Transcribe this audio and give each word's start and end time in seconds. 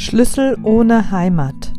Schlüssel 0.00 0.56
ohne 0.62 1.10
Heimat. 1.10 1.74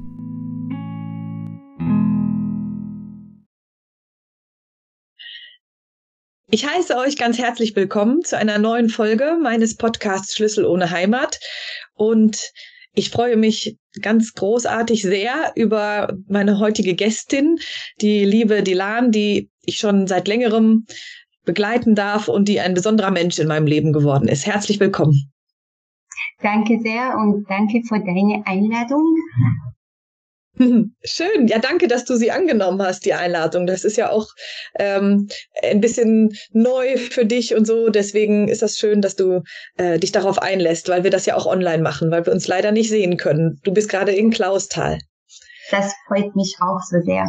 Ich 6.52 6.68
heiße 6.68 6.96
euch 6.98 7.18
ganz 7.18 7.40
herzlich 7.40 7.76
willkommen 7.76 8.24
zu 8.24 8.38
einer 8.38 8.60
neuen 8.60 8.90
Folge 8.90 9.40
meines 9.42 9.76
Podcasts 9.76 10.36
Schlüssel 10.36 10.66
ohne 10.66 10.92
Heimat. 10.92 11.40
Und 11.96 12.52
ich 12.94 13.10
freue 13.10 13.38
mich 13.38 13.80
ganz 14.04 14.36
großartig 14.36 15.02
sehr 15.02 15.54
über 15.56 16.16
meine 16.28 16.60
heutige 16.60 16.94
Gästin, 16.94 17.58
die 18.02 18.24
liebe 18.24 18.62
Dilan, 18.62 19.12
die 19.12 19.50
ich 19.66 19.80
schon 19.80 20.06
seit 20.06 20.28
längerem 20.28 20.86
begleiten 21.44 21.96
darf 21.96 22.28
und 22.28 22.48
die 22.48 22.60
ein 22.60 22.76
besonderer 22.76 23.10
Mensch 23.10 23.40
in 23.40 23.48
meinem 23.48 23.66
Leben 23.66 23.94
geworden 23.94 24.28
ist. 24.28 24.46
Herzlich 24.46 24.80
willkommen. 24.80 25.32
Danke 26.42 26.80
sehr 26.82 27.16
und 27.18 27.46
danke 27.50 27.82
für 27.88 28.00
deine 28.00 28.44
Einladung. 28.46 29.16
Schön, 31.04 31.48
ja, 31.48 31.60
danke, 31.60 31.88
dass 31.88 32.06
du 32.06 32.16
sie 32.16 32.32
angenommen 32.32 32.82
hast, 32.82 33.06
die 33.06 33.14
Einladung. 33.14 33.66
Das 33.66 33.84
ist 33.84 33.98
ja 33.98 34.10
auch 34.10 34.28
ähm, 34.78 35.28
ein 35.64 35.82
bisschen 35.82 36.30
neu 36.52 36.98
für 36.98 37.26
dich 37.26 37.56
und 37.56 37.66
so. 37.66 37.90
Deswegen 37.90 38.48
ist 38.48 38.62
das 38.62 38.78
schön, 38.78 39.02
dass 39.02 39.16
du 39.16 39.42
äh, 39.78 39.98
dich 39.98 40.12
darauf 40.12 40.40
einlässt, 40.40 40.90
weil 40.90 41.04
wir 41.04 41.12
das 41.12 41.26
ja 41.26 41.36
auch 41.36 41.46
online 41.46 41.82
machen, 41.82 42.12
weil 42.12 42.26
wir 42.26 42.34
uns 42.34 42.48
leider 42.48 42.72
nicht 42.72 42.90
sehen 42.90 43.18
können. 43.18 43.60
Du 43.64 43.74
bist 43.74 43.90
gerade 43.90 44.12
in 44.12 44.30
Klausthal. 44.30 45.00
Das 45.72 45.94
freut 46.08 46.36
mich 46.36 46.56
auch 46.60 46.82
so 46.90 47.00
sehr. 47.02 47.26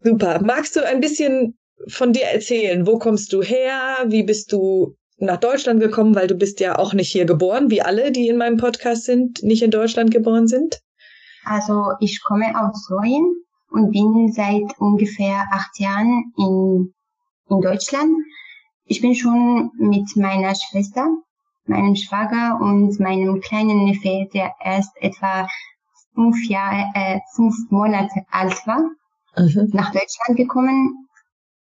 Super. 0.00 0.40
Magst 0.42 0.76
du 0.76 0.86
ein 0.86 1.00
bisschen 1.00 1.58
von 1.88 2.12
dir 2.12 2.24
erzählen? 2.24 2.86
Wo 2.86 2.98
kommst 2.98 3.32
du 3.32 3.42
her? 3.42 4.04
Wie 4.06 4.22
bist 4.22 4.52
du 4.52 4.96
nach 5.26 5.38
Deutschland 5.38 5.80
gekommen? 5.80 6.14
Weil 6.14 6.26
du 6.26 6.34
bist 6.34 6.60
ja 6.60 6.78
auch 6.78 6.92
nicht 6.94 7.10
hier 7.10 7.24
geboren, 7.24 7.70
wie 7.70 7.82
alle, 7.82 8.12
die 8.12 8.28
in 8.28 8.36
meinem 8.36 8.56
Podcast 8.56 9.04
sind, 9.04 9.42
nicht 9.42 9.62
in 9.62 9.70
Deutschland 9.70 10.10
geboren 10.10 10.46
sind. 10.48 10.80
Also 11.44 11.92
ich 12.00 12.22
komme 12.22 12.52
aus 12.60 12.86
Syrien 12.86 13.42
und 13.70 13.90
bin 13.90 14.32
seit 14.32 14.78
ungefähr 14.78 15.46
acht 15.50 15.78
Jahren 15.78 16.32
in, 16.36 16.94
in 17.48 17.60
Deutschland. 17.60 18.12
Ich 18.84 19.00
bin 19.00 19.14
schon 19.14 19.70
mit 19.78 20.16
meiner 20.16 20.54
Schwester, 20.54 21.08
meinem 21.66 21.96
Schwager 21.96 22.58
und 22.60 22.98
meinem 23.00 23.40
kleinen 23.40 23.84
Neffe, 23.84 24.28
der 24.32 24.52
erst 24.62 24.90
etwa 25.00 25.46
fünf 26.14 26.36
Jahre, 26.48 26.84
äh, 26.94 27.20
fünf 27.34 27.54
Monate 27.70 28.24
alt 28.30 28.54
war, 28.66 28.80
mhm. 29.36 29.70
nach 29.72 29.92
Deutschland 29.92 30.36
gekommen. 30.36 31.08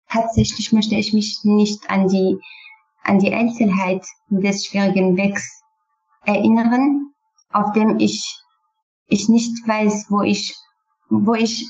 Tatsächlich 0.09 0.73
möchte 0.73 0.97
ich 0.97 1.13
mich 1.13 1.41
nicht 1.45 1.89
an 1.89 2.09
die, 2.09 2.37
an 3.03 3.19
die 3.19 3.33
Einzelheit 3.33 4.05
des 4.29 4.67
schwierigen 4.67 5.17
Wegs 5.17 5.63
erinnern, 6.25 7.13
auf 7.53 7.73
dem 7.73 7.99
ich 7.99 8.41
ich 9.11 9.29
nicht 9.29 9.67
weiß, 9.67 10.07
wo 10.09 10.23
ich, 10.23 10.57
wo 11.11 11.35
ich, 11.35 11.69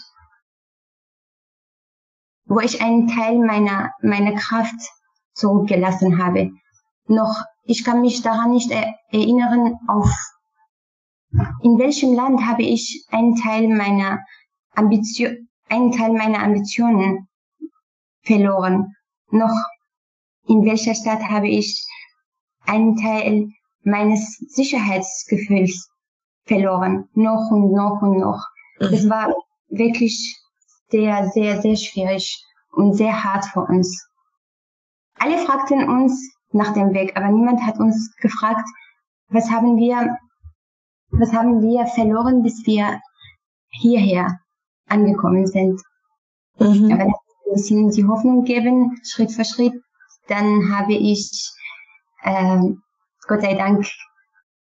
wo 2.44 2.60
ich 2.60 2.80
einen 2.82 3.08
Teil 3.08 3.38
meiner, 3.38 3.92
meiner 4.02 4.34
Kraft 4.34 4.78
zurückgelassen 5.34 6.22
habe. 6.22 6.50
Noch, 7.06 7.42
ich 7.64 7.82
kann 7.82 8.02
mich 8.02 8.22
daran 8.22 8.52
nicht 8.52 8.70
erinnern, 8.70 9.74
auf, 9.88 10.10
in 11.62 11.78
welchem 11.78 12.14
Land 12.14 12.46
habe 12.46 12.62
ich 12.62 13.06
einen 13.10 13.36
Teil 13.36 13.68
meiner 13.68 14.20
Ambition, 14.74 15.48
einen 15.68 15.92
Teil 15.92 16.12
meiner 16.12 16.42
Ambitionen 16.42 17.28
verloren. 18.22 18.94
Noch, 19.30 19.54
in 20.50 20.64
welcher 20.64 20.96
Stadt 20.96 21.22
habe 21.22 21.48
ich 21.48 21.86
einen 22.66 22.96
Teil 22.96 23.48
meines 23.84 24.36
Sicherheitsgefühls 24.48 25.88
verloren. 26.44 27.08
Noch 27.14 27.50
und 27.52 27.72
noch 27.72 28.02
und 28.02 28.18
noch. 28.18 28.44
Mhm. 28.80 28.90
Das 28.90 29.08
war 29.08 29.34
wirklich 29.68 30.36
sehr, 30.88 31.28
sehr, 31.28 31.62
sehr 31.62 31.76
schwierig 31.76 32.44
und 32.72 32.94
sehr 32.94 33.22
hart 33.22 33.44
für 33.44 33.60
uns. 33.60 34.08
Alle 35.20 35.38
fragten 35.38 35.88
uns 35.88 36.34
nach 36.50 36.72
dem 36.72 36.92
Weg, 36.94 37.16
aber 37.16 37.28
niemand 37.28 37.62
hat 37.62 37.78
uns 37.78 38.12
gefragt, 38.16 38.68
was 39.28 39.48
haben 39.50 39.76
wir, 39.76 40.16
was 41.10 41.32
haben 41.32 41.62
wir 41.62 41.86
verloren, 41.86 42.42
bis 42.42 42.66
wir 42.66 43.00
hierher 43.68 44.40
angekommen 44.88 45.46
sind. 45.46 45.80
Mhm. 46.58 46.92
Aber 46.92 47.04
ein 47.04 47.14
bisschen 47.52 47.90
die 47.90 48.04
Hoffnung 48.04 48.42
geben, 48.42 48.98
Schritt 49.04 49.30
für 49.30 49.44
Schritt. 49.44 49.74
Dann 50.30 50.72
habe 50.72 50.94
ich, 50.94 51.28
äh, 52.22 52.60
Gott 53.26 53.42
sei 53.42 53.54
Dank, 53.54 53.84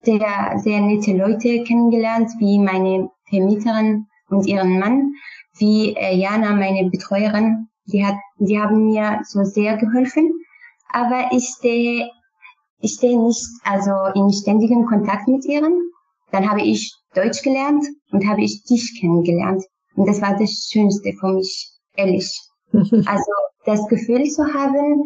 sehr, 0.02 0.58
sehr 0.64 0.80
nette 0.80 1.12
Leute 1.12 1.64
kennengelernt, 1.66 2.32
wie 2.40 2.58
meine 2.58 3.10
Vermieterin 3.30 4.08
und 4.30 4.48
ihren 4.48 4.80
Mann, 4.80 5.14
wie 5.58 5.94
äh, 5.98 6.16
Jana, 6.16 6.56
meine 6.56 6.90
Betreuerin. 6.90 7.68
Die 7.88 8.06
hat, 8.06 8.16
die 8.38 8.58
haben 8.58 8.86
mir 8.86 9.20
so 9.26 9.44
sehr 9.44 9.76
geholfen. 9.76 10.32
Aber 10.94 11.30
ich 11.32 11.46
stehe, 11.58 12.10
ich 12.80 12.94
stehe 12.94 13.22
nicht 13.22 13.46
also 13.64 13.92
in 14.16 14.32
ständigem 14.32 14.86
Kontakt 14.86 15.28
mit 15.28 15.44
ihren. 15.44 15.92
Dann 16.32 16.50
habe 16.50 16.62
ich 16.62 16.94
Deutsch 17.14 17.42
gelernt 17.44 17.86
und 18.12 18.26
habe 18.26 18.42
ich 18.42 18.64
dich 18.64 18.98
kennengelernt. 19.02 19.64
Und 19.96 20.08
das 20.08 20.22
war 20.22 20.38
das 20.38 20.70
Schönste 20.72 21.12
für 21.20 21.34
mich, 21.34 21.72
ehrlich. 21.96 22.40
Also 23.06 23.32
das 23.66 23.86
Gefühl 23.88 24.24
zu 24.30 24.44
haben, 24.54 25.04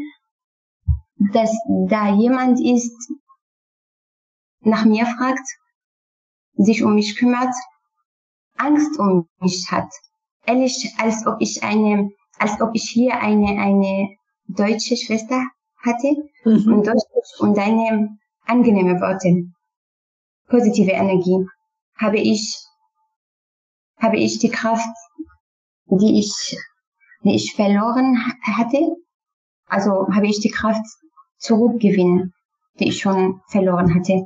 dass 1.29 1.51
da 1.67 2.13
jemand 2.15 2.59
ist, 2.59 2.95
nach 4.61 4.85
mir 4.85 5.05
fragt, 5.05 5.47
sich 6.55 6.83
um 6.83 6.95
mich 6.95 7.15
kümmert, 7.17 7.53
Angst 8.57 8.97
um 8.99 9.27
mich 9.39 9.67
hat. 9.71 9.89
Ehrlich, 10.45 10.93
als 10.97 11.25
ob 11.27 11.37
ich 11.39 11.63
eine, 11.63 12.09
als 12.39 12.59
ob 12.61 12.71
ich 12.73 12.89
hier 12.89 13.19
eine, 13.19 13.61
eine 13.61 14.15
deutsche 14.47 14.97
Schwester 14.97 15.43
hatte 15.77 16.15
mhm. 16.43 16.73
und, 16.73 16.87
Deutsch 16.87 17.39
und 17.39 17.57
eine 17.57 18.17
angenehme 18.45 18.99
Worte, 18.99 19.51
positive 20.47 20.91
Energie, 20.91 21.45
habe 21.95 22.17
ich, 22.17 22.57
habe 23.97 24.17
ich 24.17 24.39
die 24.39 24.49
Kraft, 24.49 24.95
die 25.85 26.19
ich, 26.19 26.57
die 27.23 27.35
ich 27.35 27.53
verloren 27.55 28.17
hatte, 28.43 28.95
also 29.67 30.07
habe 30.13 30.27
ich 30.27 30.39
die 30.41 30.49
Kraft 30.49 30.85
zurückgewinnen, 31.41 32.33
die 32.79 32.89
ich 32.89 32.99
schon 32.99 33.41
verloren 33.47 33.93
hatte. 33.93 34.25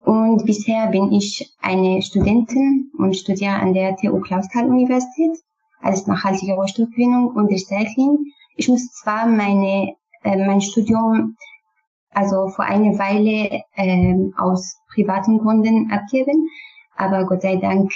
Und 0.00 0.44
bisher 0.44 0.88
bin 0.88 1.12
ich 1.12 1.54
eine 1.60 2.02
Studentin 2.02 2.90
und 2.98 3.16
studiere 3.16 3.54
an 3.54 3.72
der 3.72 3.96
TU 3.96 4.20
Clausthal 4.20 4.66
Universität 4.66 5.36
als 5.80 6.06
nachhaltige 6.06 6.54
Rohstoffgewinnung 6.54 7.28
und 7.28 7.50
Recycling. 7.50 8.18
Ich 8.56 8.68
muss 8.68 8.86
zwar 8.92 9.26
meine, 9.26 9.94
äh, 10.22 10.46
mein 10.46 10.60
Studium 10.60 11.36
also 12.10 12.48
vor 12.48 12.64
einer 12.64 12.98
Weile 12.98 13.62
äh, 13.74 14.30
aus 14.36 14.76
privaten 14.94 15.38
Gründen 15.38 15.90
abgeben, 15.90 16.48
aber 16.96 17.26
Gott 17.26 17.42
sei 17.42 17.56
Dank 17.56 17.90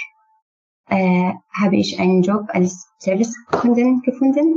äh, 0.87 1.31
habe 1.53 1.77
ich 1.77 1.99
einen 1.99 2.21
Job 2.21 2.45
als 2.49 2.87
Servicekundin 2.97 4.01
gefunden. 4.01 4.55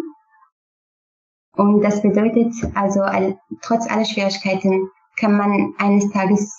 Und 1.57 1.83
das 1.83 2.01
bedeutet 2.01 2.53
also, 2.75 3.01
all, 3.01 3.39
trotz 3.63 3.89
aller 3.91 4.05
Schwierigkeiten 4.05 4.89
kann 5.19 5.37
man 5.37 5.75
eines 5.79 6.11
Tages 6.13 6.51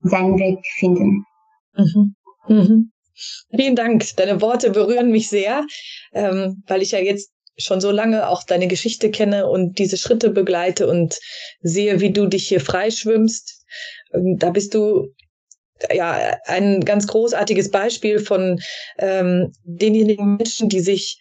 seinen 0.00 0.38
Weg 0.38 0.58
finden. 0.78 1.24
Mhm. 1.74 2.14
Mhm. 2.48 2.92
Vielen 3.54 3.76
Dank. 3.76 4.04
Deine 4.16 4.40
Worte 4.40 4.70
berühren 4.70 5.10
mich 5.10 5.28
sehr, 5.28 5.64
ähm, 6.12 6.62
weil 6.66 6.82
ich 6.82 6.90
ja 6.90 6.98
jetzt 6.98 7.30
schon 7.56 7.80
so 7.80 7.90
lange 7.90 8.28
auch 8.28 8.42
deine 8.42 8.68
Geschichte 8.68 9.10
kenne 9.10 9.48
und 9.48 9.78
diese 9.78 9.96
Schritte 9.96 10.30
begleite 10.30 10.86
und 10.86 11.18
sehe, 11.62 12.00
wie 12.00 12.12
du 12.12 12.26
dich 12.26 12.48
hier 12.48 12.60
freischwimmst. 12.60 13.64
Ähm, 14.12 14.36
da 14.38 14.50
bist 14.50 14.74
du 14.74 15.14
ja 15.92 16.36
ein 16.44 16.84
ganz 16.84 17.06
großartiges 17.06 17.70
Beispiel 17.70 18.18
von 18.18 18.60
ähm, 18.98 19.52
denjenigen 19.64 20.36
Menschen, 20.36 20.68
die 20.68 20.80
sich 20.80 21.18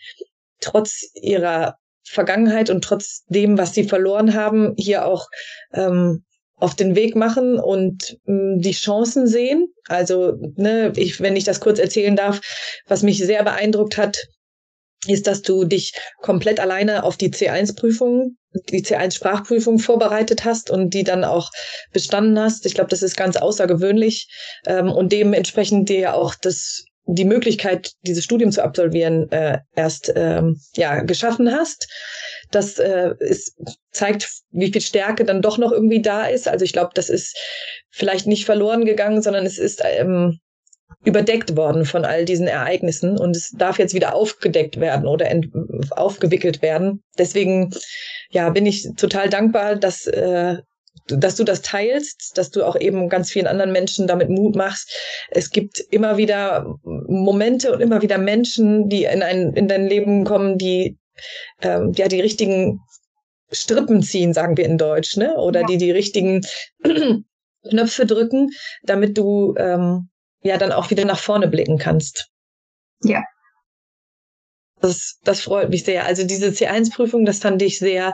trotz 0.59 1.09
ihrer 1.13 1.77
Vergangenheit 2.07 2.69
und 2.69 2.83
trotz 2.83 3.25
dem, 3.25 3.57
was 3.57 3.73
sie 3.73 3.83
verloren 3.83 4.33
haben, 4.33 4.73
hier 4.77 5.05
auch 5.05 5.27
ähm, 5.73 6.23
auf 6.57 6.75
den 6.75 6.95
Weg 6.95 7.15
machen 7.15 7.59
und 7.59 8.17
mh, 8.25 8.53
hm, 8.53 8.61
die 8.61 8.71
Chancen 8.71 9.27
sehen. 9.27 9.67
Also, 9.87 10.37
ne, 10.55 10.93
ich, 10.95 11.19
wenn 11.19 11.35
ich 11.35 11.43
das 11.43 11.59
kurz 11.59 11.79
erzählen 11.79 12.15
darf, 12.15 12.41
was 12.87 13.03
mich 13.03 13.17
sehr 13.17 13.43
beeindruckt 13.43 13.97
hat, 13.97 14.17
ist, 15.07 15.27
dass 15.27 15.41
du 15.41 15.65
dich 15.65 15.93
komplett 16.21 16.59
alleine 16.59 17.03
auf 17.03 17.17
die 17.17 17.29
C1-Prüfung, 17.29 18.37
die 18.69 18.83
C1-Sprachprüfung 18.83 19.79
vorbereitet 19.79 20.45
hast 20.45 20.71
und 20.71 20.93
die 20.93 21.03
dann 21.03 21.23
auch 21.23 21.51
bestanden 21.91 22.39
hast. 22.39 22.65
Ich 22.65 22.73
glaube, 22.73 22.89
das 22.89 23.03
ist 23.03 23.17
ganz 23.17 23.35
außergewöhnlich 23.35 24.27
ähm, 24.65 24.91
und 24.91 25.11
dementsprechend 25.11 25.89
dir 25.89 26.15
auch 26.15 26.33
das 26.35 26.85
die 27.07 27.25
Möglichkeit, 27.25 27.93
dieses 28.01 28.23
Studium 28.23 28.51
zu 28.51 28.63
absolvieren, 28.63 29.31
äh, 29.31 29.59
erst 29.75 30.11
ähm, 30.15 30.59
ja 30.75 31.01
geschaffen 31.01 31.51
hast. 31.51 31.87
das 32.51 32.79
äh, 32.79 33.13
ist, 33.19 33.55
zeigt, 33.91 34.29
wie 34.51 34.71
viel 34.71 34.81
Stärke 34.81 35.25
dann 35.25 35.41
doch 35.41 35.57
noch 35.57 35.71
irgendwie 35.71 36.01
da 36.01 36.25
ist. 36.25 36.47
Also 36.47 36.65
ich 36.65 36.73
glaube, 36.73 36.91
das 36.93 37.09
ist 37.09 37.37
vielleicht 37.89 38.27
nicht 38.27 38.45
verloren 38.45 38.85
gegangen, 38.85 39.21
sondern 39.21 39.45
es 39.45 39.57
ist 39.57 39.81
ähm, 39.83 40.39
überdeckt 41.03 41.55
worden 41.55 41.85
von 41.85 42.05
all 42.05 42.25
diesen 42.25 42.47
Ereignissen 42.47 43.17
und 43.19 43.35
es 43.35 43.51
darf 43.51 43.77
jetzt 43.77 43.93
wieder 43.93 44.15
aufgedeckt 44.15 44.79
werden 44.79 45.07
oder 45.07 45.29
aufgewickelt 45.91 46.61
werden. 46.61 47.03
Deswegen 47.17 47.71
ja, 48.29 48.49
bin 48.49 48.65
ich 48.65 48.89
total 48.97 49.29
dankbar, 49.29 49.75
dass 49.75 50.07
äh, 50.07 50.57
dass 51.07 51.35
du 51.35 51.43
das 51.43 51.61
teilst, 51.61 52.37
dass 52.37 52.51
du 52.51 52.63
auch 52.63 52.75
eben 52.75 53.09
ganz 53.09 53.31
vielen 53.31 53.47
anderen 53.47 53.71
Menschen 53.71 54.07
damit 54.07 54.29
Mut 54.29 54.55
machst. 54.55 54.91
Es 55.29 55.51
gibt 55.51 55.79
immer 55.91 56.17
wieder 56.17 56.65
Momente 56.83 57.71
und 57.71 57.81
immer 57.81 58.01
wieder 58.01 58.17
Menschen, 58.17 58.89
die 58.89 59.03
in, 59.03 59.21
ein, 59.21 59.53
in 59.53 59.67
dein 59.67 59.87
Leben 59.87 60.23
kommen, 60.23 60.57
die 60.57 60.97
ähm, 61.61 61.93
ja 61.95 62.07
die 62.07 62.21
richtigen 62.21 62.81
Strippen 63.51 64.01
ziehen, 64.01 64.33
sagen 64.33 64.57
wir 64.57 64.65
in 64.65 64.77
Deutsch, 64.77 65.17
ne? 65.17 65.35
Oder 65.35 65.61
ja. 65.61 65.67
die 65.67 65.77
die 65.77 65.91
richtigen 65.91 66.41
Knöpfe 67.69 68.05
drücken, 68.05 68.49
damit 68.83 69.17
du 69.17 69.55
ähm, 69.57 70.09
ja 70.41 70.57
dann 70.57 70.71
auch 70.71 70.89
wieder 70.89 71.05
nach 71.05 71.19
vorne 71.19 71.47
blicken 71.47 71.77
kannst. 71.77 72.29
Ja, 73.03 73.23
das, 74.85 75.19
das 75.23 75.41
freut 75.41 75.69
mich 75.69 75.83
sehr. 75.83 76.05
Also 76.05 76.25
diese 76.25 76.47
C1-Prüfung, 76.47 77.25
das 77.25 77.39
fand 77.39 77.61
ich 77.61 77.79
sehr, 77.79 78.13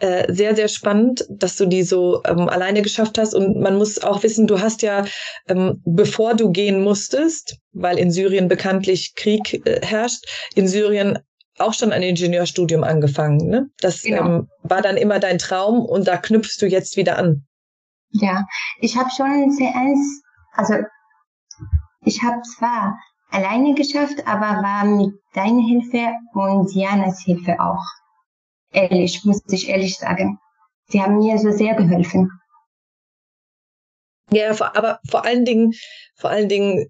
äh, 0.00 0.32
sehr, 0.32 0.54
sehr 0.54 0.68
spannend, 0.68 1.24
dass 1.30 1.56
du 1.56 1.66
die 1.66 1.82
so 1.82 2.22
ähm, 2.24 2.48
alleine 2.48 2.82
geschafft 2.82 3.18
hast. 3.18 3.34
Und 3.34 3.58
man 3.60 3.76
muss 3.76 3.98
auch 4.02 4.22
wissen, 4.22 4.46
du 4.46 4.60
hast 4.60 4.82
ja, 4.82 5.04
ähm, 5.48 5.80
bevor 5.84 6.34
du 6.34 6.50
gehen 6.50 6.82
musstest, 6.82 7.56
weil 7.72 7.98
in 7.98 8.10
Syrien 8.10 8.48
bekanntlich 8.48 9.14
Krieg 9.14 9.66
äh, 9.66 9.80
herrscht, 9.84 10.24
in 10.54 10.68
Syrien 10.68 11.18
auch 11.58 11.74
schon 11.74 11.92
ein 11.92 12.02
Ingenieurstudium 12.02 12.84
angefangen. 12.84 13.48
Ne? 13.48 13.70
Das 13.80 14.02
genau. 14.02 14.24
ähm, 14.24 14.48
war 14.62 14.82
dann 14.82 14.96
immer 14.96 15.18
dein 15.18 15.38
Traum 15.38 15.84
und 15.84 16.08
da 16.08 16.16
knüpfst 16.16 16.58
du 16.60 16.66
jetzt 16.66 16.96
wieder 16.96 17.18
an. 17.18 17.46
Ja, 18.10 18.44
ich 18.80 18.96
habe 18.96 19.08
schon 19.16 19.26
C1, 19.26 19.96
also 20.52 20.74
ich 22.04 22.22
habe 22.22 22.42
zwar 22.42 22.98
alleine 23.32 23.74
geschafft, 23.74 24.26
aber 24.26 24.62
war 24.62 24.84
mit 24.84 25.14
deiner 25.34 25.62
Hilfe 25.62 26.12
und 26.34 26.74
Janas 26.74 27.22
Hilfe 27.24 27.58
auch. 27.58 27.84
Ehrlich, 28.72 29.24
muss 29.24 29.40
ich 29.50 29.68
ehrlich 29.68 29.98
sagen. 29.98 30.38
Sie 30.88 31.00
haben 31.00 31.18
mir 31.18 31.38
so 31.38 31.50
sehr 31.50 31.74
geholfen. 31.74 32.30
Ja, 34.30 34.50
aber 34.74 34.98
vor 35.10 35.26
allen 35.26 35.44
Dingen, 35.44 35.72
vor 36.16 36.30
allen 36.30 36.48
Dingen, 36.48 36.86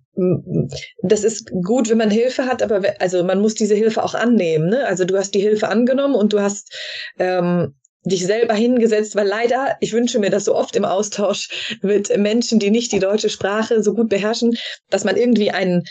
das 1.03 1.25
ist 1.25 1.51
gut, 1.65 1.91
wenn 1.91 1.99
man 1.99 2.11
Hilfe 2.11 2.47
hat, 2.47 2.63
aber 2.63 2.83
also 3.01 3.25
man 3.25 3.41
muss 3.41 3.55
diese 3.55 3.75
Hilfe 3.75 4.03
auch 4.03 4.15
annehmen. 4.15 4.69
Ne? 4.69 4.87
Also 4.87 5.05
du 5.05 5.17
hast 5.17 5.35
die 5.35 5.41
Hilfe 5.41 5.69
angenommen 5.69 6.15
und 6.15 6.33
du 6.33 6.41
hast 6.41 6.73
ähm, 7.19 7.75
dich 8.05 8.25
selber 8.27 8.55
hingesetzt, 8.55 9.17
weil 9.17 9.27
leider, 9.27 9.77
ich 9.81 9.93
wünsche 9.93 10.21
mir 10.21 10.31
das 10.31 10.45
so 10.45 10.55
oft 10.55 10.77
im 10.77 10.85
Austausch 10.85 11.77
mit 11.83 12.17
Menschen, 12.17 12.61
die 12.61 12.71
nicht 12.71 12.93
die 12.93 13.01
deutsche 13.01 13.31
Sprache 13.31 13.83
so 13.83 13.95
gut 13.95 14.09
beherrschen, 14.09 14.57
dass 14.91 15.05
man 15.05 15.17
irgendwie 15.17 15.51
einen 15.51 15.83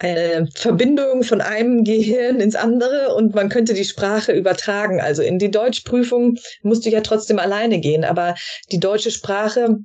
eine 0.00 0.48
Verbindung 0.54 1.22
von 1.22 1.40
einem 1.40 1.84
Gehirn 1.84 2.40
ins 2.40 2.56
andere 2.56 3.14
und 3.14 3.34
man 3.34 3.50
könnte 3.50 3.74
die 3.74 3.84
Sprache 3.84 4.32
übertragen. 4.32 5.00
Also 5.00 5.22
in 5.22 5.38
die 5.38 5.50
Deutschprüfung 5.50 6.36
musst 6.62 6.86
du 6.86 6.90
ja 6.90 7.02
trotzdem 7.02 7.38
alleine 7.38 7.80
gehen, 7.80 8.04
aber 8.04 8.34
die 8.72 8.80
deutsche 8.80 9.10
Sprache 9.10 9.76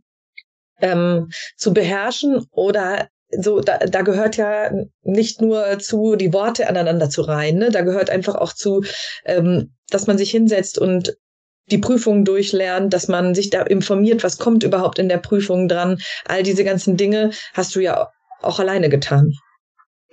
ähm, 0.79 1.29
zu 1.57 1.73
beherrschen 1.73 2.45
oder 2.51 3.07
so, 3.29 3.59
da, 3.59 3.79
da 3.79 4.01
gehört 4.03 4.38
ja 4.38 4.71
nicht 5.03 5.41
nur 5.41 5.79
zu, 5.79 6.15
die 6.15 6.31
Worte 6.31 6.69
aneinander 6.69 7.09
zu 7.09 7.21
reihen, 7.23 7.57
ne? 7.57 7.69
da 7.69 7.81
gehört 7.81 8.09
einfach 8.09 8.35
auch 8.35 8.53
zu, 8.53 8.85
ähm, 9.25 9.73
dass 9.89 10.07
man 10.07 10.17
sich 10.17 10.31
hinsetzt 10.31 10.77
und 10.77 11.17
die 11.71 11.79
Prüfung 11.79 12.23
durchlernt, 12.23 12.94
dass 12.94 13.07
man 13.07 13.35
sich 13.35 13.50
da 13.50 13.63
informiert, 13.63 14.23
was 14.23 14.38
kommt 14.38 14.63
überhaupt 14.63 15.00
in 15.00 15.09
der 15.09 15.17
Prüfung 15.17 15.67
dran. 15.67 16.00
All 16.25 16.44
diese 16.44 16.63
ganzen 16.63 16.95
Dinge 16.95 17.31
hast 17.53 17.75
du 17.75 17.79
ja 17.79 18.12
auch 18.41 18.59
alleine 18.59 18.88
getan. 18.88 19.33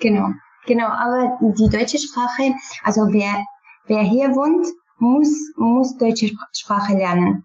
Genau, 0.03 0.31
genau. 0.67 0.89
Aber 0.89 1.39
die 1.41 1.69
deutsche 1.69 1.99
Sprache, 1.99 2.55
also 2.83 3.03
wer, 3.13 3.45
wer 3.87 4.03
hier 4.03 4.35
wohnt, 4.35 4.67
muss, 4.99 5.33
muss 5.57 5.97
deutsche 5.97 6.31
Sprache 6.53 6.95
lernen. 6.95 7.45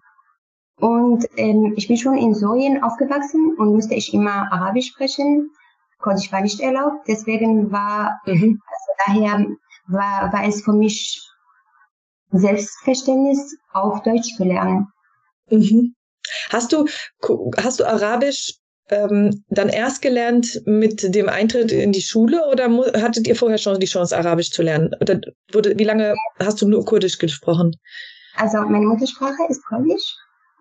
Und 0.80 1.24
ähm, 1.36 1.74
ich 1.76 1.88
bin 1.88 1.96
schon 1.96 2.18
in 2.18 2.34
Syrien 2.34 2.82
aufgewachsen 2.82 3.54
und 3.58 3.74
musste 3.74 3.94
ich 3.94 4.12
immer 4.12 4.52
Arabisch 4.52 4.88
sprechen. 4.88 5.50
Kurdisch 5.98 6.30
war 6.30 6.40
nicht 6.40 6.60
erlaubt, 6.60 7.08
deswegen 7.08 7.72
war, 7.72 8.20
mhm. 8.26 8.60
also 8.66 8.90
daher 9.06 9.46
war, 9.88 10.32
war 10.32 10.44
es 10.44 10.62
für 10.62 10.72
mich 10.72 11.20
Selbstverständnis, 12.30 13.56
auch 13.72 14.00
Deutsch 14.00 14.36
zu 14.36 14.44
lernen. 14.44 14.88
Mhm. 15.50 15.94
Hast 16.50 16.72
du, 16.72 16.86
hast 17.56 17.80
du 17.80 17.84
Arabisch 17.84 18.54
ähm, 18.90 19.44
dann 19.48 19.68
erst 19.68 20.02
gelernt 20.02 20.62
mit 20.66 21.14
dem 21.14 21.28
Eintritt 21.28 21.72
in 21.72 21.92
die 21.92 22.02
Schule 22.02 22.46
oder 22.50 22.68
hattet 23.02 23.26
ihr 23.26 23.36
vorher 23.36 23.58
schon 23.58 23.80
die 23.80 23.86
Chance, 23.86 24.16
Arabisch 24.16 24.50
zu 24.50 24.62
lernen? 24.62 24.94
Oder 25.00 25.20
wurde, 25.52 25.78
wie 25.78 25.84
lange 25.84 26.14
hast 26.38 26.60
du 26.62 26.68
nur 26.68 26.84
Kurdisch 26.84 27.18
gesprochen? 27.18 27.76
Also 28.36 28.58
meine 28.58 28.86
Muttersprache 28.86 29.42
ist 29.48 29.64
Kurdisch 29.64 30.16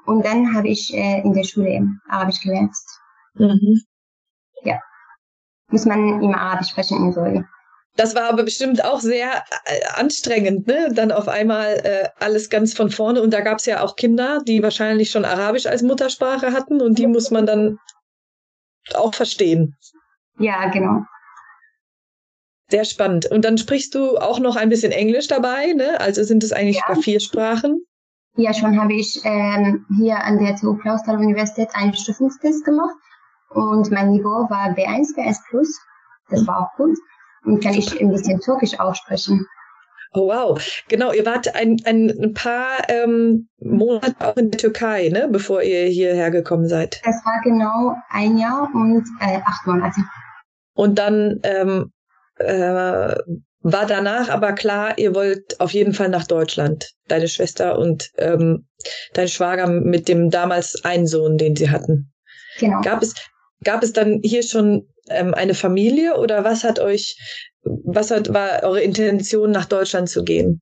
und 0.06 0.25
dann 0.25 0.53
habe 0.53 0.68
ich 0.68 0.94
äh, 0.94 1.21
in 1.21 1.33
der 1.33 1.44
Schule 1.44 1.88
Arabisch 2.09 2.41
gelernt. 2.41 2.74
Mhm. 3.35 3.81
Ja. 4.63 4.80
Muss 5.69 5.85
man 5.85 6.21
immer 6.21 6.38
Arabisch 6.39 6.69
sprechen 6.69 6.97
in 6.97 7.13
Syrien. 7.13 7.47
Das 7.97 8.13
war 8.13 8.30
aber 8.30 8.44
bestimmt 8.44 8.85
auch 8.85 9.00
sehr 9.00 9.44
äh, 9.65 9.80
anstrengend, 9.95 10.68
ne? 10.68 10.89
Dann 10.94 11.12
auf 11.12 11.27
einmal 11.27 11.81
äh, 11.83 12.09
alles 12.19 12.50
ganz 12.50 12.75
von 12.75 12.91
vorne. 12.91 13.21
Und 13.21 13.33
da 13.33 13.41
gab 13.41 13.57
es 13.57 13.65
ja 13.65 13.81
auch 13.83 13.95
Kinder, 13.95 14.39
die 14.47 14.62
wahrscheinlich 14.62 15.09
schon 15.09 15.25
Arabisch 15.25 15.65
als 15.65 15.81
Muttersprache 15.81 16.53
hatten 16.53 16.80
und 16.80 17.00
die 17.00 17.07
muss 17.07 17.31
man 17.31 17.47
dann 17.47 17.80
auch 18.95 19.13
verstehen. 19.13 19.75
Ja, 20.39 20.69
genau. 20.69 21.01
Sehr 22.69 22.86
spannend. 22.86 23.25
Und 23.31 23.45
dann 23.45 23.57
sprichst 23.57 23.95
du 23.95 24.18
auch 24.18 24.39
noch 24.39 24.56
ein 24.56 24.69
bisschen 24.69 24.92
Englisch 24.92 25.28
dabei, 25.28 25.74
ne? 25.74 26.00
Also 26.01 26.24
sind 26.24 26.44
es 26.44 26.51
eigentlich 26.51 26.81
ja. 26.88 26.95
vier 26.95 27.19
Sprachen? 27.19 27.86
Ja, 28.36 28.54
schon 28.54 28.80
habe 28.80 28.94
ich 28.94 29.19
ähm, 29.24 29.86
hier 29.98 30.24
an 30.24 30.38
der 30.38 30.56
TU 30.56 30.75
Clausthal 30.75 31.18
Universität 31.18 31.69
einen 31.74 31.95
Stufungstest 31.95 32.66
gemacht 32.66 32.95
und 33.50 33.89
mein 33.89 34.12
Niveau 34.12 34.48
war 34.50 34.69
B1, 34.75 35.16
B1 35.16 35.40
Plus. 35.50 35.80
Das 36.30 36.45
war 36.45 36.60
auch 36.60 36.78
gut. 36.78 36.98
Und 37.45 37.63
kann 37.63 37.74
ich 37.74 38.00
ein 38.00 38.12
bisschen 38.12 38.40
Türkisch 38.42 38.80
aussprechen. 38.80 39.48
Oh 40.13 40.27
wow, 40.27 40.59
genau, 40.88 41.12
ihr 41.12 41.25
wart 41.25 41.54
ein, 41.54 41.77
ein 41.86 42.33
paar 42.33 42.89
ähm, 42.89 43.50
Monate 43.59 44.15
auch 44.19 44.38
in 44.38 44.51
der 44.51 44.59
Türkei, 44.59 45.09
ne, 45.09 45.27
bevor 45.30 45.62
ihr 45.62 45.86
hierher 45.88 46.31
gekommen 46.31 46.68
seid. 46.68 47.02
Das 47.04 47.16
war 47.26 47.42
genau 47.44 47.95
ein 48.09 48.37
Jahr 48.37 48.69
und 48.73 49.06
äh, 49.19 49.40
acht 49.45 49.68
Monate. 49.68 49.99
Und 50.73 50.97
dann 50.97 51.40
ähm, 51.44 51.92
äh, 52.35 53.16
war 53.61 53.85
danach 53.85 54.30
aber 54.30 54.54
klar, 54.54 54.97
ihr 54.97 55.14
wollt 55.14 55.59
auf 55.59 55.71
jeden 55.71 55.94
Fall 55.94 56.09
nach 56.09 56.26
Deutschland, 56.26 56.94
deine 57.07 57.28
Schwester 57.28 57.78
und 57.78 58.11
ähm, 58.18 58.68
dein 59.14 59.28
Schwager 59.28 59.68
mit 59.68 60.07
dem 60.07 60.30
damals 60.30 60.85
einen 60.85 61.07
Sohn, 61.07 61.37
den 61.37 61.56
sie 61.56 61.69
hatten. 61.69 62.14
Genau. 62.59 62.81
Gab 62.81 63.02
es, 63.02 63.14
gab 63.64 63.83
es 63.83 63.94
dann 63.94 64.21
hier 64.23 64.44
schon 64.44 64.87
ähm, 65.09 65.33
eine 65.33 65.54
Familie 65.54 66.18
oder 66.18 66.44
was 66.44 66.64
hat 66.64 66.80
euch 66.80 67.18
was 67.83 68.12
hat, 68.12 68.33
war 68.33 68.64
eure 68.64 68.81
Intention, 68.81 69.52
nach 69.52 69.66
Deutschland 69.66 70.09
zu 70.09 70.24
gehen? 70.24 70.62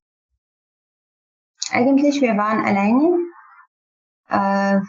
Eigentlich, 1.70 2.20
wir 2.20 2.36
waren 2.36 2.64
alleine. 2.64 3.18
Äh, 4.28 4.80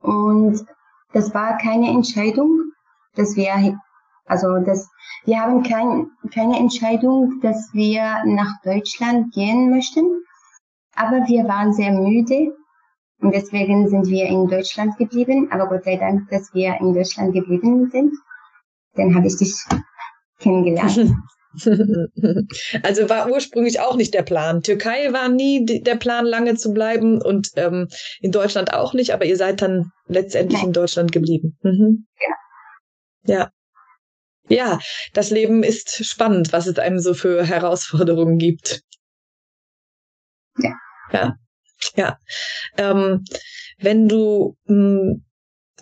und 0.00 0.64
das 1.12 1.34
war 1.34 1.58
keine 1.58 1.88
Entscheidung, 1.90 2.72
dass 3.14 3.36
wir, 3.36 3.78
also 4.26 4.58
das, 4.58 4.88
wir 5.24 5.40
haben 5.40 5.62
kein, 5.62 6.10
keine 6.32 6.58
Entscheidung, 6.58 7.40
dass 7.42 7.72
wir 7.72 8.22
nach 8.24 8.60
Deutschland 8.64 9.32
gehen 9.34 9.70
möchten. 9.70 10.24
Aber 10.94 11.26
wir 11.26 11.44
waren 11.44 11.72
sehr 11.72 11.92
müde 11.92 12.54
und 13.20 13.34
deswegen 13.34 13.88
sind 13.88 14.06
wir 14.06 14.26
in 14.26 14.48
Deutschland 14.48 14.96
geblieben. 14.98 15.50
Aber 15.50 15.68
Gott 15.68 15.84
sei 15.84 15.96
Dank, 15.96 16.28
dass 16.30 16.52
wir 16.54 16.76
in 16.80 16.92
Deutschland 16.92 17.32
geblieben 17.32 17.90
sind. 17.90 18.14
Dann 18.94 19.14
habe 19.14 19.26
ich 19.26 19.36
dich 19.36 19.54
kennengelernt. 20.38 21.14
Also 22.82 23.08
war 23.08 23.30
ursprünglich 23.30 23.80
auch 23.80 23.96
nicht 23.96 24.14
der 24.14 24.22
Plan. 24.22 24.62
Türkei 24.62 25.12
war 25.12 25.28
nie 25.28 25.64
der 25.64 25.96
Plan, 25.96 26.24
lange 26.24 26.56
zu 26.56 26.72
bleiben 26.72 27.20
und 27.20 27.48
ähm, 27.56 27.88
in 28.20 28.32
Deutschland 28.32 28.72
auch 28.72 28.94
nicht, 28.94 29.12
aber 29.12 29.24
ihr 29.24 29.36
seid 29.36 29.62
dann 29.62 29.90
letztendlich 30.06 30.60
Nein. 30.60 30.68
in 30.68 30.72
Deutschland 30.72 31.12
geblieben. 31.12 31.58
Mhm. 31.62 32.06
Ja. 33.26 33.34
Ja. 33.34 33.50
Ja, 34.48 34.78
das 35.14 35.30
Leben 35.30 35.62
ist 35.62 36.04
spannend, 36.04 36.52
was 36.52 36.66
es 36.66 36.78
einem 36.78 36.98
so 36.98 37.14
für 37.14 37.44
Herausforderungen 37.44 38.38
gibt. 38.38 38.82
Ja. 40.58 40.74
Ja. 41.12 41.36
Ja. 41.96 42.18
Ähm, 42.76 43.24
wenn 43.78 44.08
du, 44.08 44.56
hm, 44.66 45.24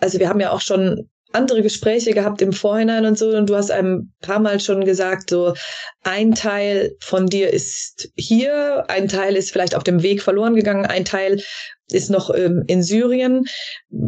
also 0.00 0.18
wir 0.18 0.28
haben 0.28 0.40
ja 0.40 0.50
auch 0.50 0.60
schon 0.60 1.09
andere 1.32 1.62
Gespräche 1.62 2.12
gehabt 2.12 2.42
im 2.42 2.52
Vorhinein 2.52 3.06
und 3.06 3.16
so 3.18 3.28
und 3.28 3.48
du 3.48 3.54
hast 3.54 3.70
ein 3.70 4.12
paar 4.20 4.40
Mal 4.40 4.60
schon 4.60 4.84
gesagt, 4.84 5.30
so 5.30 5.54
ein 6.02 6.34
Teil 6.34 6.96
von 7.00 7.26
dir 7.26 7.52
ist 7.52 8.10
hier, 8.16 8.84
ein 8.88 9.08
Teil 9.08 9.36
ist 9.36 9.52
vielleicht 9.52 9.74
auf 9.74 9.84
dem 9.84 10.02
Weg 10.02 10.22
verloren 10.22 10.54
gegangen, 10.54 10.86
ein 10.86 11.04
Teil 11.04 11.40
ist 11.92 12.10
noch 12.10 12.34
ähm, 12.34 12.64
in 12.66 12.82
Syrien. 12.82 13.44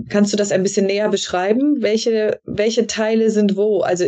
Kannst 0.09 0.33
du 0.33 0.37
das 0.37 0.53
ein 0.53 0.63
bisschen 0.63 0.87
näher 0.87 1.09
beschreiben? 1.09 1.77
Welche, 1.81 2.41
welche 2.45 2.87
Teile 2.87 3.31
sind 3.31 3.57
wo? 3.57 3.81
Also 3.81 4.05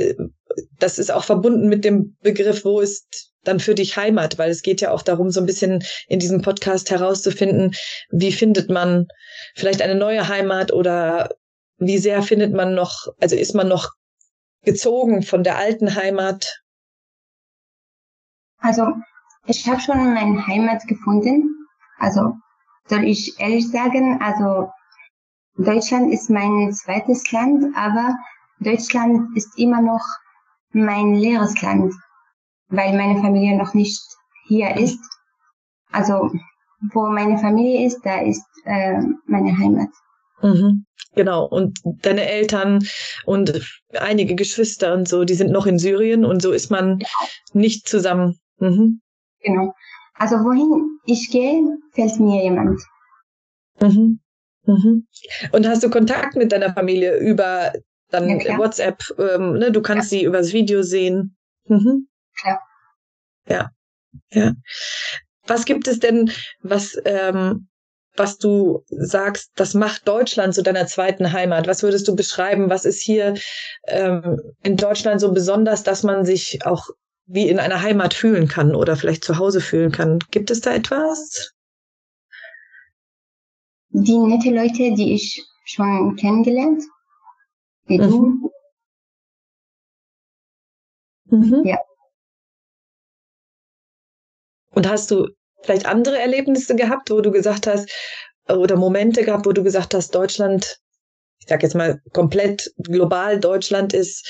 das 0.78 0.98
ist 0.98 1.10
auch 1.10 1.24
verbunden 1.24 1.68
mit 1.68 1.84
dem 1.84 2.16
Begriff, 2.22 2.64
wo 2.64 2.80
ist 2.80 3.32
dann 3.42 3.60
für 3.60 3.74
dich 3.74 3.96
Heimat? 3.96 4.38
Weil 4.38 4.50
es 4.50 4.62
geht 4.62 4.80
ja 4.80 4.90
auch 4.90 5.02
darum, 5.02 5.30
so 5.30 5.40
ein 5.40 5.46
bisschen 5.46 5.84
in 6.08 6.18
diesem 6.18 6.42
Podcast 6.42 6.90
herauszufinden, 6.90 7.72
wie 8.10 8.32
findet 8.32 8.70
man 8.70 9.06
vielleicht 9.54 9.82
eine 9.82 9.96
neue 9.96 10.28
Heimat 10.28 10.72
oder 10.72 11.30
wie 11.78 11.98
sehr 11.98 12.22
findet 12.22 12.52
man 12.54 12.74
noch, 12.74 13.08
also 13.20 13.36
ist 13.36 13.54
man 13.54 13.68
noch 13.68 13.90
gezogen 14.62 15.22
von 15.22 15.42
der 15.42 15.56
alten 15.56 15.94
Heimat? 15.94 16.62
Also 18.58 18.94
ich 19.46 19.68
habe 19.68 19.80
schon 19.80 20.14
meine 20.14 20.46
Heimat 20.46 20.86
gefunden. 20.86 21.66
Also 21.98 22.34
soll 22.86 23.04
ich 23.04 23.38
ehrlich 23.38 23.68
sagen, 23.70 24.20
also 24.22 24.70
Deutschland 25.56 26.12
ist 26.12 26.30
mein 26.30 26.72
zweites 26.72 27.30
Land, 27.30 27.64
aber 27.76 28.16
Deutschland 28.60 29.36
ist 29.36 29.58
immer 29.58 29.80
noch 29.80 30.04
mein 30.72 31.14
leeres 31.14 31.60
Land, 31.62 31.94
weil 32.68 32.96
meine 32.96 33.20
Familie 33.20 33.56
noch 33.56 33.74
nicht 33.74 34.02
hier 34.46 34.76
ist. 34.76 34.98
Also 35.92 36.30
wo 36.92 37.06
meine 37.06 37.38
Familie 37.38 37.86
ist, 37.86 38.04
da 38.04 38.20
ist 38.20 38.44
äh, 38.64 39.00
meine 39.26 39.56
Heimat. 39.56 39.88
Mhm, 40.44 40.84
genau. 41.14 41.46
Und 41.46 41.80
deine 42.02 42.28
Eltern 42.28 42.86
und 43.24 43.62
einige 43.94 44.34
Geschwister 44.34 44.92
und 44.92 45.08
so, 45.08 45.24
die 45.24 45.34
sind 45.34 45.50
noch 45.50 45.64
in 45.64 45.78
Syrien 45.78 46.26
und 46.26 46.42
so 46.42 46.52
ist 46.52 46.70
man 46.70 46.98
genau. 46.98 47.10
nicht 47.54 47.88
zusammen. 47.88 48.38
Mhm. 48.58 49.00
Genau. 49.40 49.74
Also 50.12 50.36
wohin 50.36 50.98
ich 51.06 51.30
gehe, 51.30 51.62
fällt 51.92 52.20
mir 52.20 52.42
jemand. 52.42 52.78
Mhm. 53.80 54.20
Mhm. 54.66 55.06
Und 55.52 55.66
hast 55.66 55.82
du 55.82 55.88
Kontakt 55.88 56.36
mit 56.36 56.52
deiner 56.52 56.74
Familie 56.74 57.18
über 57.18 57.72
dann 58.10 58.28
ja, 58.40 58.58
WhatsApp? 58.58 59.02
Ähm, 59.18 59.54
ne? 59.54 59.72
Du 59.72 59.80
kannst 59.80 60.12
ja. 60.12 60.18
sie 60.18 60.24
übers 60.24 60.52
Video 60.52 60.82
sehen. 60.82 61.36
Mhm. 61.68 62.06
Ja. 62.44 62.58
Ja. 63.48 63.70
Ja. 64.30 64.52
Was 65.46 65.64
gibt 65.64 65.88
es 65.88 66.00
denn, 66.00 66.30
was, 66.60 66.98
ähm, 67.06 67.68
was 68.16 68.38
du 68.38 68.84
sagst, 68.88 69.50
das 69.56 69.74
macht 69.74 70.06
Deutschland 70.06 70.54
zu 70.54 70.62
deiner 70.62 70.86
zweiten 70.86 71.32
Heimat? 71.32 71.66
Was 71.66 71.82
würdest 71.82 72.06
du 72.08 72.14
beschreiben? 72.14 72.70
Was 72.70 72.84
ist 72.84 73.02
hier 73.02 73.34
ähm, 73.86 74.40
in 74.62 74.76
Deutschland 74.76 75.20
so 75.20 75.32
besonders, 75.32 75.82
dass 75.82 76.02
man 76.02 76.24
sich 76.24 76.64
auch 76.64 76.88
wie 77.26 77.48
in 77.48 77.58
einer 77.58 77.82
Heimat 77.82 78.14
fühlen 78.14 78.48
kann 78.48 78.74
oder 78.74 78.96
vielleicht 78.96 79.24
zu 79.24 79.38
Hause 79.38 79.60
fühlen 79.60 79.90
kann? 79.90 80.20
Gibt 80.30 80.50
es 80.50 80.60
da 80.60 80.74
etwas? 80.74 81.52
Die 83.90 84.16
nette 84.16 84.50
Leute, 84.50 84.94
die 84.94 85.14
ich 85.14 85.44
schon 85.64 86.16
kennengelernt, 86.16 86.82
wie 87.86 87.98
mhm. 87.98 88.10
du. 88.10 88.52
Mhm. 91.36 91.64
Ja. 91.64 91.78
Und 94.70 94.88
hast 94.88 95.10
du 95.10 95.28
vielleicht 95.64 95.86
andere 95.86 96.18
Erlebnisse 96.18 96.76
gehabt, 96.76 97.10
wo 97.10 97.20
du 97.20 97.30
gesagt 97.30 97.66
hast, 97.66 97.90
oder 98.48 98.76
Momente 98.76 99.24
gehabt, 99.24 99.46
wo 99.46 99.52
du 99.52 99.62
gesagt 99.62 99.94
hast, 99.94 100.14
Deutschland, 100.14 100.78
ich 101.40 101.46
sag 101.48 101.62
jetzt 101.62 101.74
mal 101.74 102.00
komplett 102.12 102.72
global, 102.78 103.40
Deutschland 103.40 103.92
ist 103.92 104.26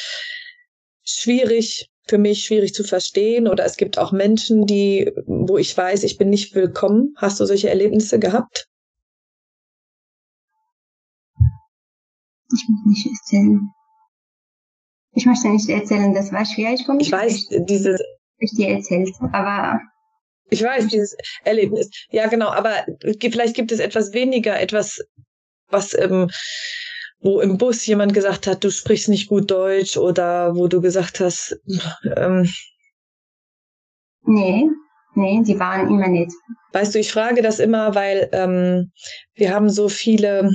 schwierig 1.04 1.90
für 2.06 2.18
mich, 2.18 2.44
schwierig 2.44 2.74
zu 2.74 2.84
verstehen, 2.84 3.48
oder 3.48 3.64
es 3.64 3.76
gibt 3.76 3.98
auch 3.98 4.12
Menschen, 4.12 4.66
die, 4.66 5.10
wo 5.26 5.58
ich 5.58 5.76
weiß, 5.76 6.04
ich 6.04 6.18
bin 6.18 6.30
nicht 6.30 6.54
willkommen. 6.54 7.14
Hast 7.16 7.40
du 7.40 7.46
solche 7.46 7.70
Erlebnisse 7.70 8.18
gehabt? 8.18 8.68
Ich 12.52 12.68
muss 12.68 12.86
nicht 12.86 13.06
erzählen. 13.06 13.60
Ich 15.12 15.26
möchte 15.26 15.48
nicht 15.48 15.68
erzählen, 15.68 16.12
das 16.12 16.32
war 16.32 16.44
schwierig 16.44 16.84
für 16.84 16.92
mich. 16.92 17.06
Ich 17.06 17.12
weiß, 17.12 17.48
dieses. 17.68 18.00
Ich 18.38 18.52
dir 18.52 18.68
erzählt, 18.68 19.10
aber 19.32 19.80
ich 20.50 20.62
weiß, 20.62 20.88
dieses 20.88 21.16
Erlebnis. 21.44 21.90
Ja, 22.10 22.28
genau, 22.28 22.48
aber 22.48 22.86
vielleicht 23.20 23.56
gibt 23.56 23.72
es 23.72 23.80
etwas 23.80 24.12
weniger, 24.12 24.60
etwas, 24.60 25.00
was, 25.68 25.96
ähm, 25.98 26.30
wo 27.20 27.40
im 27.40 27.56
Bus 27.56 27.86
jemand 27.86 28.12
gesagt 28.12 28.46
hat, 28.46 28.62
du 28.62 28.70
sprichst 28.70 29.08
nicht 29.08 29.28
gut 29.28 29.50
Deutsch 29.50 29.96
oder 29.96 30.54
wo 30.54 30.68
du 30.68 30.80
gesagt 30.80 31.20
hast, 31.20 31.58
ähm, 32.16 32.48
Nee, 34.26 34.70
nee, 35.14 35.42
die 35.42 35.58
waren 35.58 35.88
immer 35.88 36.08
nett. 36.08 36.32
Weißt 36.72 36.94
du, 36.94 36.98
ich 36.98 37.12
frage 37.12 37.42
das 37.42 37.58
immer, 37.58 37.94
weil 37.94 38.28
ähm, 38.32 38.90
wir 39.34 39.54
haben 39.54 39.68
so 39.68 39.88
viele 39.88 40.50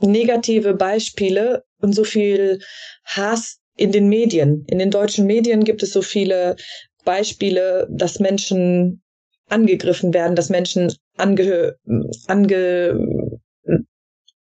negative 0.00 0.74
Beispiele 0.74 1.64
und 1.80 1.94
so 1.94 2.04
viel 2.04 2.58
Hass 3.04 3.60
in 3.76 3.92
den 3.92 4.08
Medien. 4.08 4.64
In 4.68 4.78
den 4.78 4.90
deutschen 4.90 5.26
Medien 5.26 5.64
gibt 5.64 5.82
es 5.82 5.92
so 5.92 6.02
viele 6.02 6.56
Beispiele, 7.04 7.86
dass 7.90 8.20
Menschen 8.20 9.02
angegriffen 9.48 10.14
werden, 10.14 10.36
dass 10.36 10.48
Menschen 10.48 10.94
ange, 11.16 11.76
ange, 12.26 13.40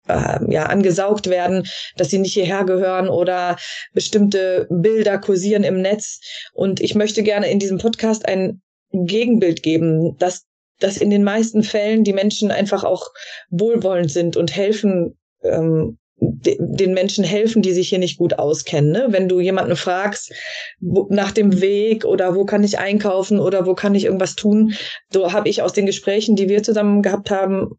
äh, 0.07 0.39
ja, 0.51 0.65
angesaugt 0.65 1.29
werden, 1.29 1.67
dass 1.97 2.09
sie 2.09 2.19
nicht 2.19 2.33
hierher 2.33 2.63
gehören 2.65 3.07
oder 3.07 3.57
bestimmte 3.93 4.67
Bilder 4.69 5.17
kursieren 5.17 5.63
im 5.63 5.81
Netz. 5.81 6.19
Und 6.53 6.79
ich 6.79 6.95
möchte 6.95 7.23
gerne 7.23 7.49
in 7.49 7.59
diesem 7.59 7.77
Podcast 7.77 8.27
ein 8.27 8.61
Gegenbild 8.91 9.63
geben, 9.63 10.17
dass, 10.17 10.45
dass 10.79 10.97
in 10.97 11.09
den 11.09 11.23
meisten 11.23 11.63
Fällen 11.63 12.03
die 12.03 12.13
Menschen 12.13 12.51
einfach 12.51 12.83
auch 12.83 13.09
wohlwollend 13.49 14.11
sind 14.11 14.37
und 14.37 14.55
helfen, 14.55 15.17
ähm, 15.43 15.97
den 16.17 16.93
Menschen 16.93 17.23
helfen, 17.23 17.61
die 17.61 17.73
sich 17.73 17.89
hier 17.89 17.99
nicht 17.99 18.17
gut 18.17 18.39
auskennen. 18.39 18.91
Ne? 18.91 19.07
Wenn 19.09 19.27
du 19.27 19.39
jemanden 19.39 19.75
fragst 19.75 20.33
wo, 20.79 21.07
nach 21.09 21.31
dem 21.31 21.61
Weg 21.61 22.05
oder 22.05 22.35
wo 22.35 22.45
kann 22.45 22.63
ich 22.63 22.79
einkaufen 22.79 23.39
oder 23.39 23.65
wo 23.65 23.73
kann 23.73 23.95
ich 23.95 24.05
irgendwas 24.05 24.35
tun, 24.35 24.73
so 25.11 25.33
habe 25.33 25.49
ich 25.49 25.61
aus 25.61 25.73
den 25.73 25.85
Gesprächen, 25.85 26.35
die 26.35 26.47
wir 26.47 26.63
zusammen 26.63 27.01
gehabt 27.01 27.31
haben, 27.31 27.71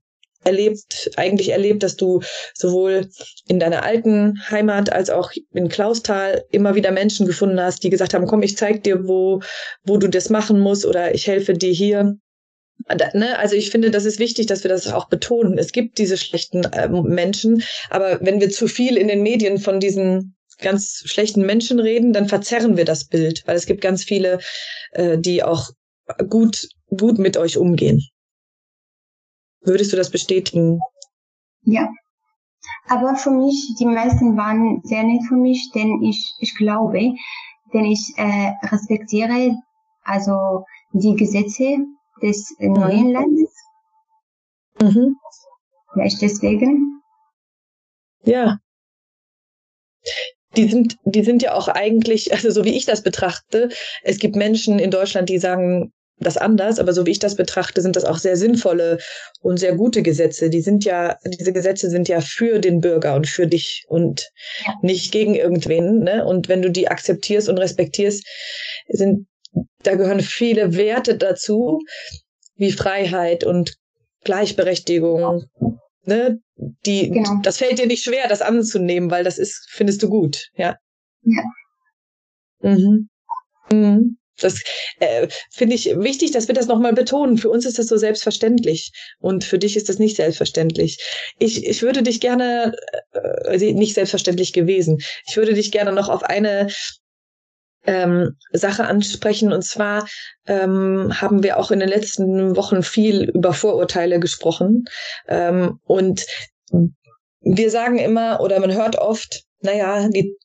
erlebt, 0.45 1.11
eigentlich 1.17 1.51
erlebt, 1.51 1.83
dass 1.83 1.97
du 1.97 2.21
sowohl 2.55 3.09
in 3.49 3.59
deiner 3.59 3.83
alten 3.83 4.41
Heimat 4.49 4.93
als 4.93 5.11
auch 5.11 5.33
in 5.53 5.69
Klausthal 5.69 6.45
immer 6.51 6.75
wieder 6.75 6.93
Menschen 6.93 7.27
gefunden 7.27 7.61
hast, 7.61 7.83
die 7.83 7.91
gesagt 7.91 8.15
haben, 8.15 8.27
komm, 8.27 8.43
ich 8.43 8.57
zeig 8.57 8.85
dir, 8.85 9.09
wo, 9.09 9.41
wo 9.85 9.97
du 9.97 10.09
das 10.09 10.31
machen 10.31 10.61
musst 10.61 10.87
oder 10.87 11.15
ich 11.15 11.27
helfe 11.27 11.55
dir 11.55 11.73
hier. 11.73 12.17
Ne, 13.15 13.39
also 13.39 13.57
ich 13.57 13.71
finde, 13.71 13.91
das 13.91 14.05
ist 14.05 14.19
wichtig, 14.19 14.47
dass 14.47 14.63
wir 14.63 14.69
das 14.69 14.93
auch 14.93 15.09
betonen. 15.09 15.59
Es 15.59 15.73
gibt 15.73 15.99
diese 15.99 16.17
schlechten 16.17 16.63
äh, 16.65 16.89
Menschen, 16.89 17.63
aber 17.91 18.21
wenn 18.21 18.41
wir 18.41 18.51
zu 18.51 18.69
viel 18.69 18.97
in 18.97 19.09
den 19.09 19.23
Medien 19.23 19.59
von 19.59 19.81
diesen 19.81 20.37
ganz 20.59 21.03
schlechten 21.05 21.45
Menschen 21.45 21.81
reden, 21.81 22.13
dann 22.13 22.29
verzerren 22.29 22.77
wir 22.77 22.85
das 22.85 23.09
Bild, 23.09 23.43
weil 23.47 23.57
es 23.57 23.67
gibt 23.67 23.81
ganz 23.81 24.05
viele, 24.05 24.39
äh, 24.93 25.19
die 25.19 25.43
auch 25.43 25.71
gut 26.29 26.69
gut 26.97 27.19
mit 27.19 27.37
euch 27.37 27.59
umgehen. 27.59 28.03
Würdest 29.63 29.93
du 29.93 29.97
das 29.97 30.11
bestätigen? 30.11 30.79
Ja. 31.63 31.89
Aber 32.89 33.17
für 33.17 33.31
mich, 33.31 33.75
die 33.81 33.87
meisten 33.87 34.37
waren 34.37 34.81
sehr 34.85 35.03
nett 35.03 35.23
für 35.29 35.35
mich, 35.35 35.71
denn 35.75 36.03
ich, 36.03 36.35
ich 36.39 36.55
glaube, 36.57 37.15
denn 37.73 37.85
ich 37.85 38.13
äh, 38.17 38.53
respektiere 38.71 39.57
also 40.05 40.65
die 40.93 41.17
Gesetze 41.17 41.79
des 42.23 42.55
mhm. 42.59 42.73
neuen 42.73 43.13
Landes. 43.13 43.51
Mhm. 44.81 45.17
Vielleicht 45.93 46.21
deswegen. 46.23 47.01
Ja. 48.25 48.59
Die 50.57 50.69
sind, 50.69 50.97
die 51.05 51.25
sind 51.25 51.43
ja 51.43 51.55
auch 51.55 51.69
eigentlich, 51.69 52.33
also 52.33 52.51
so 52.51 52.65
wie 52.65 52.77
ich 52.77 52.87
das 52.87 53.03
betrachte, 53.03 53.69
es 54.03 54.19
gibt 54.19 54.37
Menschen 54.37 54.79
in 54.79 54.91
Deutschland, 54.91 55.29
die 55.29 55.39
sagen 55.39 55.93
das 56.19 56.39
anders, 56.39 56.79
aber 56.79 56.93
so 56.95 57.05
wie 57.05 57.11
ich 57.11 57.19
das 57.19 57.37
betrachte, 57.37 57.83
sind 57.83 57.95
das 57.95 58.05
auch 58.05 58.17
sehr 58.17 58.37
sinnvolle 58.37 58.99
und 59.41 59.59
sehr 59.59 59.75
gute 59.75 60.03
Gesetze. 60.03 60.49
Die 60.49 60.63
sind 60.63 60.85
ja, 60.85 61.19
diese 61.27 61.53
Gesetze 61.53 61.91
sind 61.91 62.09
ja 62.09 62.21
für 62.23 62.59
den 62.59 62.81
Bürger 62.81 63.15
und 63.15 63.27
für 63.27 63.47
dich 63.47 63.85
und 63.89 64.31
ja. 64.67 64.75
nicht 64.81 65.13
gegen 65.13 65.35
irgendwen. 65.35 66.01
Ne? 66.01 66.25
Und 66.25 66.49
wenn 66.49 66.63
du 66.63 66.71
die 66.71 66.89
akzeptierst 66.89 67.51
und 67.51 67.59
respektierst, 67.59 68.27
sind 68.89 69.27
da 69.87 69.95
gehören 69.95 70.21
viele 70.21 70.77
Werte 70.77 71.17
dazu, 71.17 71.81
wie 72.57 72.73
Freiheit 72.73 73.45
und 73.45 73.77
Gleichberechtigung. 74.25 75.45
Ne? 76.05 76.41
Die, 76.87 77.11
genau. 77.11 77.41
das 77.43 77.59
fällt 77.59 77.79
dir 77.79 77.87
nicht 77.87 78.05
schwer, 78.05 78.29
das 78.29 78.43
anzunehmen, 78.43 79.11
weil 79.11 79.25
das 79.25 79.39
ist, 79.39 79.67
findest 79.71 80.03
du 80.03 80.09
gut, 80.09 80.49
ja. 80.57 80.77
Ja. 81.23 81.43
Mhm. 82.63 83.09
Mhm. 83.71 84.19
Das 84.39 84.63
äh, 85.01 85.29
finde 85.51 85.75
ich 85.75 85.87
wichtig, 85.99 86.31
dass 86.33 86.47
wir 86.47 86.55
das 86.55 86.67
nochmal 86.67 86.93
betonen. 86.93 87.39
Für 87.39 87.49
uns 87.49 87.65
ist 87.65 87.79
das 87.79 87.87
so 87.87 87.97
selbstverständlich 87.97 88.93
und 89.19 89.45
für 89.45 89.59
dich 89.59 89.77
ist 89.77 89.89
das 89.89 89.99
nicht 89.99 90.17
selbstverständlich. 90.17 90.99
Ich, 91.39 91.65
ich 91.65 91.83
würde 91.83 92.03
dich 92.03 92.21
gerne, 92.21 92.77
äh, 93.13 93.73
nicht 93.73 93.95
selbstverständlich 93.95 94.53
gewesen, 94.53 94.99
ich 95.27 95.37
würde 95.37 95.55
dich 95.55 95.73
gerne 95.73 95.93
noch 95.93 96.09
auf 96.09 96.23
eine 96.23 96.69
ähm, 97.87 98.37
Sache 98.53 98.85
ansprechen. 98.85 99.53
Und 99.53 99.63
zwar 99.63 100.07
ähm, 100.47 101.13
haben 101.21 101.43
wir 101.43 101.59
auch 101.59 101.71
in 101.71 101.81
den 101.81 101.89
letzten 101.89 102.57
Wochen 102.57 102.83
viel 102.83 103.31
über 103.31 103.53
Vorurteile 103.53 104.21
gesprochen. 104.21 104.85
Ähm, 105.29 105.79
und 105.85 106.27
wir 107.41 107.71
sagen 107.71 107.99
immer 107.99 108.41
oder 108.41 108.59
man 108.61 108.75
hört 108.75 108.97
oft, 108.97 109.45
naja, 109.61 110.09
die 110.09 110.37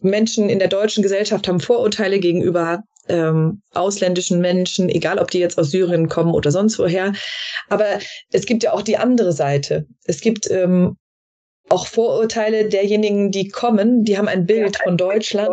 Menschen 0.00 0.48
in 0.48 0.58
der 0.58 0.68
deutschen 0.68 1.02
Gesellschaft 1.02 1.46
haben 1.48 1.60
Vorurteile 1.60 2.18
gegenüber 2.18 2.82
ähm, 3.08 3.62
ausländischen 3.72 4.40
Menschen, 4.40 4.88
egal 4.88 5.18
ob 5.18 5.30
die 5.30 5.38
jetzt 5.38 5.58
aus 5.58 5.70
Syrien 5.70 6.08
kommen 6.08 6.32
oder 6.32 6.50
sonst 6.50 6.78
woher. 6.78 7.12
Aber 7.68 7.98
es 8.32 8.46
gibt 8.46 8.62
ja 8.62 8.72
auch 8.72 8.82
die 8.82 8.96
andere 8.96 9.32
Seite. 9.32 9.86
Es 10.04 10.20
gibt 10.20 10.50
ähm, 10.50 10.96
auch 11.74 11.88
Vorurteile 11.88 12.68
derjenigen, 12.68 13.32
die 13.32 13.48
kommen, 13.48 14.04
die 14.04 14.16
haben 14.16 14.28
ein 14.28 14.46
Bild 14.46 14.78
von 14.82 14.96
Deutschland. 14.96 15.50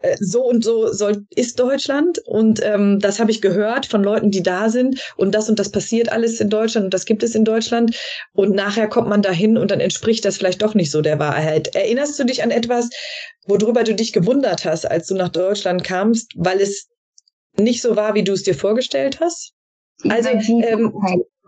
Äh, 0.00 0.16
so 0.20 0.44
und 0.44 0.62
so 0.62 0.92
soll, 0.92 1.26
ist 1.34 1.58
Deutschland. 1.58 2.20
Und 2.26 2.64
ähm, 2.64 3.00
das 3.00 3.18
habe 3.18 3.32
ich 3.32 3.42
gehört 3.42 3.86
von 3.86 4.04
Leuten, 4.04 4.30
die 4.30 4.42
da 4.42 4.68
sind. 4.68 5.12
Und 5.16 5.34
das 5.34 5.48
und 5.48 5.58
das 5.58 5.70
passiert 5.70 6.12
alles 6.12 6.40
in 6.40 6.48
Deutschland 6.48 6.84
und 6.84 6.94
das 6.94 7.06
gibt 7.06 7.24
es 7.24 7.34
in 7.34 7.44
Deutschland. 7.44 7.96
Und 8.34 8.54
nachher 8.54 8.88
kommt 8.88 9.08
man 9.08 9.20
dahin 9.20 9.58
und 9.58 9.72
dann 9.72 9.80
entspricht 9.80 10.24
das 10.24 10.36
vielleicht 10.38 10.62
doch 10.62 10.74
nicht 10.74 10.92
so 10.92 11.02
der 11.02 11.18
Wahrheit. 11.18 11.74
Erinnerst 11.74 12.18
du 12.20 12.24
dich 12.24 12.44
an 12.44 12.52
etwas, 12.52 12.88
worüber 13.46 13.82
du 13.82 13.94
dich 13.94 14.12
gewundert 14.12 14.64
hast, 14.64 14.88
als 14.88 15.08
du 15.08 15.16
nach 15.16 15.30
Deutschland 15.30 15.82
kamst, 15.82 16.30
weil 16.36 16.60
es 16.60 16.86
nicht 17.58 17.82
so 17.82 17.96
war, 17.96 18.14
wie 18.14 18.22
du 18.22 18.32
es 18.32 18.44
dir 18.44 18.54
vorgestellt 18.54 19.18
hast? 19.20 19.54
Also 20.08 20.28
ähm, 20.28 20.94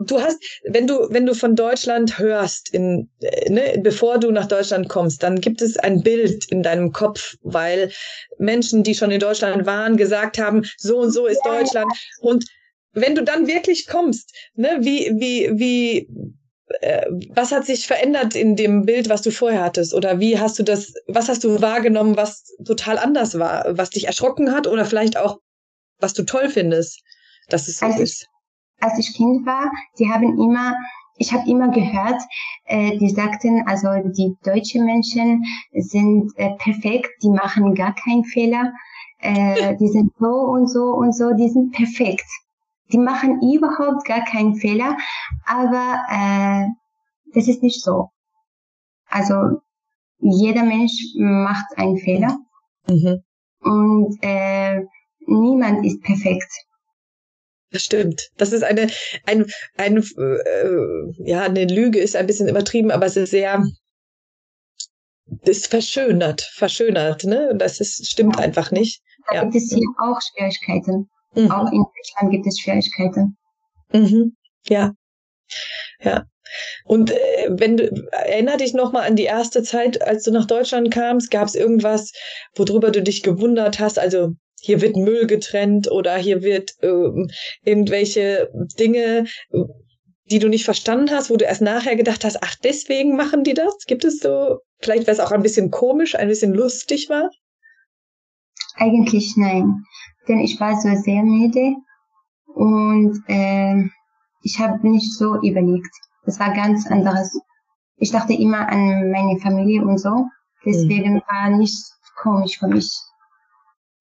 du 0.01 0.21
hast, 0.21 0.39
wenn 0.65 0.87
du, 0.87 1.07
wenn 1.11 1.27
du 1.27 1.35
von 1.35 1.55
Deutschland 1.55 2.19
hörst, 2.19 2.73
in, 2.73 3.11
äh, 3.21 3.51
ne, 3.51 3.81
bevor 3.83 4.19
du 4.19 4.31
nach 4.31 4.47
Deutschland 4.47 4.89
kommst, 4.89 5.23
dann 5.23 5.41
gibt 5.41 5.63
es 5.63 5.77
ein 5.77 6.03
Bild 6.03 6.51
in 6.51 6.63
deinem 6.63 6.93
Kopf, 6.93 7.37
weil 7.43 7.93
Menschen, 8.39 8.83
die 8.83 8.95
schon 8.95 9.11
in 9.11 9.21
Deutschland 9.21 9.67
waren, 9.67 9.97
gesagt 9.97 10.39
haben, 10.39 10.65
so 10.79 10.99
und 10.99 11.11
so 11.13 11.27
ist 11.27 11.45
Deutschland. 11.45 11.93
Und 12.21 12.45
wenn 12.93 13.15
du 13.15 13.23
dann 13.23 13.47
wirklich 13.47 13.87
kommst, 13.87 14.33
ne, 14.55 14.79
wie, 14.81 15.11
wie, 15.19 15.51
wie, 15.59 16.09
äh, 16.81 17.07
was 17.35 17.53
hat 17.53 17.67
sich 17.67 17.87
verändert 17.87 18.35
in 18.35 18.57
dem 18.57 18.87
Bild, 18.87 19.09
was 19.09 19.23
du 19.23 19.31
vorher 19.31 19.63
hattest? 19.63 19.95
Oder 19.95 20.19
wie 20.19 20.39
hast 20.39 20.59
du 20.59 20.63
das, 20.63 20.95
was 21.07 21.29
hast 21.29 21.45
du 21.45 21.61
wahrgenommen, 21.61 22.17
was 22.17 22.45
total 22.65 22.99
anders 22.99 23.39
war, 23.39 23.77
was 23.77 23.91
dich 23.91 24.07
erschrocken 24.07 24.53
hat 24.53 24.67
oder 24.67 24.85
vielleicht 24.85 25.17
auch, 25.17 25.39
was 25.99 26.15
du 26.15 26.23
toll 26.23 26.49
findest, 26.49 27.03
dass 27.49 27.69
es 27.69 27.79
so 27.79 27.87
also 27.87 28.03
ist? 28.03 28.27
Als 28.81 28.99
ich 28.99 29.15
Kind 29.15 29.47
war, 29.47 29.71
sie 29.95 30.11
haben 30.11 30.39
immer, 30.39 30.77
ich 31.17 31.33
habe 31.33 31.49
immer 31.49 31.69
gehört, 31.69 32.21
äh, 32.65 32.97
die 32.99 33.11
sagten, 33.11 33.67
also 33.67 33.89
die 34.11 34.37
deutschen 34.43 34.87
Menschen 34.87 35.45
sind 35.73 36.33
äh, 36.37 36.51
perfekt, 36.57 37.11
die 37.23 37.31
machen 37.31 37.75
gar 37.75 37.95
keinen 37.95 38.25
Fehler, 38.25 38.73
äh, 39.19 39.77
die 39.77 39.89
sind 39.89 40.13
so 40.19 40.27
und 40.27 40.69
so 40.69 40.85
und 40.95 41.15
so, 41.15 41.33
die 41.33 41.49
sind 41.49 41.73
perfekt. 41.73 42.27
Die 42.93 42.99
machen 42.99 43.41
überhaupt 43.41 44.05
gar 44.05 44.25
keinen 44.25 44.57
Fehler, 44.57 44.97
aber 45.47 46.03
äh, 46.11 46.67
das 47.35 47.47
ist 47.47 47.63
nicht 47.63 47.83
so. 47.83 48.09
Also 49.07 49.61
jeder 50.19 50.65
Mensch 50.65 50.93
macht 51.17 51.67
einen 51.77 51.99
Fehler 51.99 52.37
mhm. 52.89 53.23
und 53.61 54.19
äh, 54.23 54.83
niemand 55.27 55.85
ist 55.85 56.03
perfekt. 56.03 56.51
Das 57.71 57.83
stimmt. 57.83 58.31
Das 58.37 58.53
ist 58.53 58.65
eine, 58.65 58.89
ein, 59.27 59.47
ein, 59.77 59.99
äh, 59.99 61.25
ja, 61.25 61.43
eine 61.43 61.67
Lüge 61.67 62.01
ist 62.01 62.17
ein 62.17 62.27
bisschen 62.27 62.49
übertrieben, 62.49 62.91
aber 62.91 63.07
es 63.07 63.17
ist 63.17 63.31
sehr, 63.31 63.65
ist 65.43 65.69
verschönert, 65.69 66.43
verschönert, 66.55 67.25
ne? 67.25 67.53
Das 67.57 67.81
ist, 67.81 68.11
stimmt 68.11 68.37
ja. 68.37 68.43
einfach 68.43 68.73
nicht. 68.73 69.03
Da 69.29 69.37
ja. 69.37 69.43
gibt 69.45 69.55
es 69.55 69.71
hier 69.71 69.87
auch 69.99 70.19
Schwierigkeiten. 70.21 71.09
Mhm. 71.35 71.51
Auch 71.51 71.71
in 71.71 71.85
Deutschland 71.85 72.33
gibt 72.33 72.47
es 72.47 72.59
Schwierigkeiten. 72.59 73.37
Mhm. 73.93 74.37
Ja. 74.67 74.93
Ja. 76.01 76.25
Und 76.85 77.13
äh, 77.13 77.49
wenn 77.51 77.77
du 77.77 78.09
erinner 78.11 78.57
dich 78.57 78.75
nochmal 78.75 79.07
an 79.07 79.15
die 79.15 79.25
erste 79.25 79.63
Zeit, 79.63 80.03
als 80.03 80.25
du 80.25 80.33
nach 80.33 80.47
Deutschland 80.47 80.93
kamst, 80.93 81.31
gab 81.31 81.47
es 81.47 81.55
irgendwas, 81.55 82.13
worüber 82.57 82.91
du 82.91 83.03
dich 83.03 83.23
gewundert 83.23 83.79
hast? 83.79 84.01
Also 84.01 84.33
hier 84.61 84.81
wird 84.81 84.97
Müll 84.97 85.27
getrennt 85.27 85.91
oder 85.91 86.17
hier 86.17 86.43
wird 86.43 86.73
ähm, 86.83 87.31
irgendwelche 87.65 88.51
Dinge, 88.79 89.27
die 90.31 90.39
du 90.39 90.49
nicht 90.49 90.65
verstanden 90.65 91.11
hast, 91.11 91.31
wo 91.31 91.37
du 91.37 91.45
erst 91.45 91.63
nachher 91.63 91.97
gedacht 91.97 92.25
hast, 92.25 92.43
ach, 92.43 92.55
deswegen 92.63 93.17
machen 93.17 93.43
die 93.43 93.55
das? 93.55 93.85
Gibt 93.87 94.05
es 94.05 94.21
so, 94.21 94.59
vielleicht 94.81 95.07
weil 95.07 95.15
es 95.15 95.21
auch 95.21 95.33
ein 95.33 95.43
bisschen 95.43 95.71
komisch, 95.71 96.15
ein 96.15 96.29
bisschen 96.29 96.55
lustig 96.55 97.09
war? 97.09 97.31
Eigentlich 98.77 99.35
nein, 99.37 99.85
denn 100.29 100.39
ich 100.39 100.59
war 100.61 100.81
so 100.81 100.89
sehr 101.03 101.23
müde 101.23 101.75
und 102.55 103.23
äh, 103.29 103.85
ich 104.43 104.59
habe 104.59 104.89
nicht 104.89 105.13
so 105.13 105.37
überlegt. 105.43 105.91
Das 106.25 106.39
war 106.39 106.55
ganz 106.55 106.87
anderes. 106.87 107.39
Ich 107.97 108.11
dachte 108.13 108.33
immer 108.33 108.69
an 108.69 109.11
meine 109.11 109.39
Familie 109.41 109.83
und 109.83 109.99
so, 109.99 110.27
deswegen 110.65 111.15
mhm. 111.15 111.23
war 111.29 111.51
nicht 111.51 111.77
komisch 112.23 112.59
für 112.59 112.69
mich. 112.69 112.91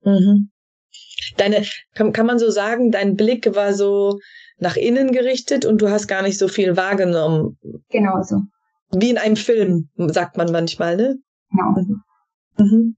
Mhm. 0.02 0.50
Deine, 1.36 1.64
kann, 1.94 2.12
kann 2.12 2.26
man 2.26 2.38
so 2.38 2.50
sagen, 2.50 2.90
dein 2.90 3.16
Blick 3.16 3.54
war 3.54 3.74
so 3.74 4.18
nach 4.58 4.76
innen 4.76 5.12
gerichtet 5.12 5.64
und 5.64 5.80
du 5.80 5.90
hast 5.90 6.06
gar 6.06 6.22
nicht 6.22 6.38
so 6.38 6.48
viel 6.48 6.76
wahrgenommen. 6.76 7.58
Genau 7.90 8.22
so. 8.22 8.42
Wie 8.92 9.10
in 9.10 9.18
einem 9.18 9.36
Film, 9.36 9.88
sagt 9.96 10.36
man 10.36 10.50
manchmal, 10.50 10.96
ne? 10.96 11.18
Genau. 11.50 11.80
Mhm. 11.80 12.02
Mhm. 12.58 12.96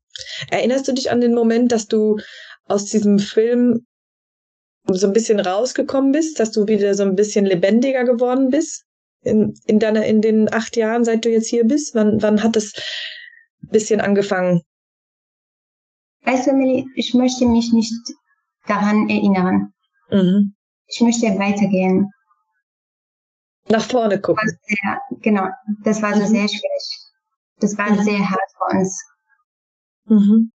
Erinnerst 0.50 0.88
du 0.88 0.92
dich 0.92 1.10
an 1.10 1.20
den 1.20 1.34
Moment, 1.34 1.72
dass 1.72 1.86
du 1.86 2.18
aus 2.66 2.86
diesem 2.86 3.18
Film 3.18 3.86
so 4.86 5.06
ein 5.06 5.12
bisschen 5.12 5.40
rausgekommen 5.40 6.12
bist, 6.12 6.40
dass 6.40 6.50
du 6.50 6.66
wieder 6.66 6.94
so 6.94 7.02
ein 7.04 7.14
bisschen 7.14 7.46
lebendiger 7.46 8.04
geworden 8.04 8.50
bist 8.50 8.84
in, 9.22 9.54
in 9.66 9.78
deiner, 9.78 10.04
in 10.04 10.20
den 10.20 10.52
acht 10.52 10.76
Jahren, 10.76 11.04
seit 11.04 11.24
du 11.24 11.30
jetzt 11.30 11.48
hier 11.48 11.64
bist? 11.64 11.94
Wann, 11.94 12.20
wann 12.22 12.42
hat 12.42 12.56
das 12.56 12.72
ein 13.62 13.68
bisschen 13.68 14.00
angefangen? 14.00 14.62
Weißt 16.24 16.46
du, 16.46 16.50
Emily, 16.50 16.86
ich 16.94 17.14
möchte 17.14 17.46
mich 17.46 17.72
nicht 17.72 17.92
daran 18.66 19.08
erinnern. 19.08 19.72
Mhm. 20.10 20.54
Ich 20.86 21.00
möchte 21.00 21.26
weitergehen. 21.38 22.10
Nach 23.68 23.82
vorne 23.82 24.20
gucken. 24.20 24.48
Sehr, 24.62 25.00
genau, 25.20 25.48
das 25.84 26.02
war 26.02 26.14
so 26.14 26.20
mhm. 26.20 26.26
sehr 26.26 26.48
schwierig. 26.48 27.10
Das 27.58 27.78
war 27.78 27.90
mhm. 27.90 28.02
sehr 28.02 28.18
hart 28.18 28.50
für 28.56 28.76
uns. 28.76 29.04
Mhm. 30.04 30.52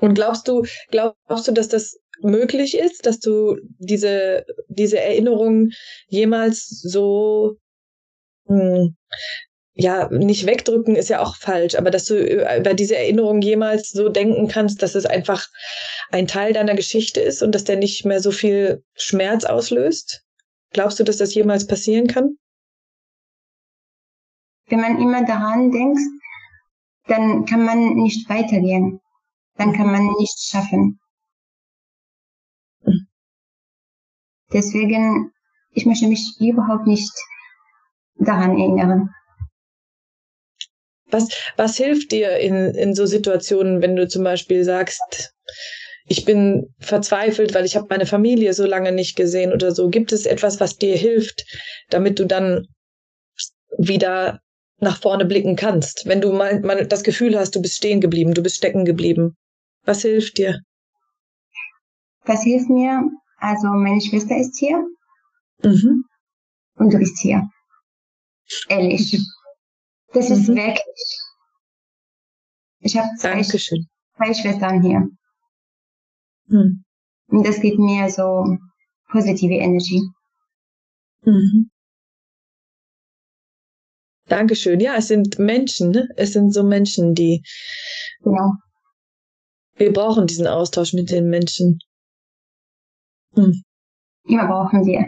Und 0.00 0.14
glaubst 0.14 0.48
du, 0.48 0.64
glaubst 0.90 1.46
du, 1.46 1.52
dass 1.52 1.68
das 1.68 1.96
möglich 2.22 2.76
ist, 2.76 3.06
dass 3.06 3.18
du 3.18 3.56
diese, 3.78 4.44
diese 4.68 5.00
Erinnerung 5.00 5.70
jemals 6.08 6.68
so 6.68 7.56
hm, 8.46 8.96
ja, 9.74 10.08
nicht 10.10 10.46
wegdrücken 10.46 10.96
ist 10.96 11.08
ja 11.08 11.20
auch 11.20 11.36
falsch, 11.36 11.76
aber 11.76 11.90
dass 11.90 12.04
du 12.04 12.16
über 12.16 12.74
diese 12.74 12.96
Erinnerung 12.96 13.40
jemals 13.40 13.90
so 13.90 14.10
denken 14.10 14.48
kannst, 14.48 14.82
dass 14.82 14.94
es 14.94 15.06
einfach 15.06 15.48
ein 16.10 16.26
Teil 16.26 16.52
deiner 16.52 16.74
Geschichte 16.74 17.20
ist 17.20 17.42
und 17.42 17.54
dass 17.54 17.64
der 17.64 17.76
nicht 17.76 18.04
mehr 18.04 18.20
so 18.20 18.32
viel 18.32 18.84
Schmerz 18.94 19.44
auslöst? 19.44 20.24
Glaubst 20.72 21.00
du, 21.00 21.04
dass 21.04 21.16
das 21.16 21.34
jemals 21.34 21.66
passieren 21.66 22.06
kann? 22.06 22.36
Wenn 24.66 24.80
man 24.80 25.00
immer 25.00 25.24
daran 25.24 25.70
denkt, 25.70 26.00
dann 27.06 27.46
kann 27.46 27.64
man 27.64 27.94
nicht 27.94 28.28
weitergehen. 28.28 29.00
Dann 29.56 29.72
kann 29.72 29.90
man 29.90 30.06
nicht 30.18 30.38
schaffen. 30.38 30.98
Hm. 32.84 33.06
Deswegen, 34.52 35.32
ich 35.70 35.86
möchte 35.86 36.06
mich 36.06 36.36
überhaupt 36.40 36.86
nicht 36.86 37.12
daran 38.16 38.58
erinnern. 38.58 39.10
Was, 41.12 41.28
was 41.56 41.76
hilft 41.76 42.10
dir 42.10 42.38
in, 42.38 42.74
in 42.74 42.94
so 42.94 43.06
Situationen, 43.06 43.82
wenn 43.82 43.96
du 43.96 44.08
zum 44.08 44.24
Beispiel 44.24 44.64
sagst, 44.64 45.32
ich 46.06 46.24
bin 46.24 46.74
verzweifelt, 46.80 47.54
weil 47.54 47.64
ich 47.64 47.76
habe 47.76 47.86
meine 47.90 48.06
Familie 48.06 48.54
so 48.54 48.66
lange 48.66 48.92
nicht 48.92 49.14
gesehen 49.14 49.52
oder 49.52 49.72
so. 49.72 49.88
Gibt 49.88 50.12
es 50.12 50.26
etwas, 50.26 50.58
was 50.58 50.76
dir 50.76 50.96
hilft, 50.96 51.44
damit 51.90 52.18
du 52.18 52.26
dann 52.26 52.66
wieder 53.78 54.40
nach 54.78 55.00
vorne 55.00 55.24
blicken 55.24 55.54
kannst? 55.54 56.06
Wenn 56.06 56.20
du 56.20 56.32
mal, 56.32 56.60
mal 56.60 56.86
das 56.86 57.04
Gefühl 57.04 57.38
hast, 57.38 57.54
du 57.54 57.62
bist 57.62 57.76
stehen 57.76 58.00
geblieben, 58.00 58.34
du 58.34 58.42
bist 58.42 58.56
stecken 58.56 58.84
geblieben. 58.84 59.36
Was 59.84 60.02
hilft 60.02 60.38
dir? 60.38 60.60
Was 62.24 62.42
hilft 62.42 62.68
mir? 62.68 63.02
Also 63.38 63.68
meine 63.68 64.00
Schwester 64.00 64.36
ist 64.36 64.58
hier. 64.58 64.84
Mhm. 65.62 66.04
Und 66.76 66.92
du 66.92 66.98
bist 66.98 67.18
hier. 67.20 67.48
Ehrlich. 68.68 69.18
Das 70.12 70.28
mhm. 70.28 70.34
ist 70.34 70.48
wirklich. 70.48 71.18
Ich 72.80 72.96
habe 72.96 73.08
zwei, 73.18 73.42
zwei 73.42 74.34
Schwestern 74.34 74.82
hier. 74.82 75.08
Hm. 76.48 76.84
Und 77.28 77.46
das 77.46 77.60
gibt 77.60 77.78
mir 77.78 78.10
so 78.10 78.44
positive 79.10 79.54
Energie. 79.54 80.02
Mhm. 81.24 81.70
Dankeschön. 84.26 84.80
Ja, 84.80 84.96
es 84.96 85.08
sind 85.08 85.38
Menschen, 85.38 85.90
ne? 85.90 86.08
Es 86.16 86.32
sind 86.32 86.52
so 86.52 86.62
Menschen, 86.62 87.14
die. 87.14 87.42
Genau. 88.22 88.52
Wir 89.74 89.92
brauchen 89.92 90.26
diesen 90.26 90.46
Austausch 90.46 90.92
mit 90.92 91.10
den 91.10 91.28
Menschen. 91.28 91.78
Hm. 93.34 93.62
Immer 94.24 94.46
brauchen 94.46 94.84
wir. 94.84 95.06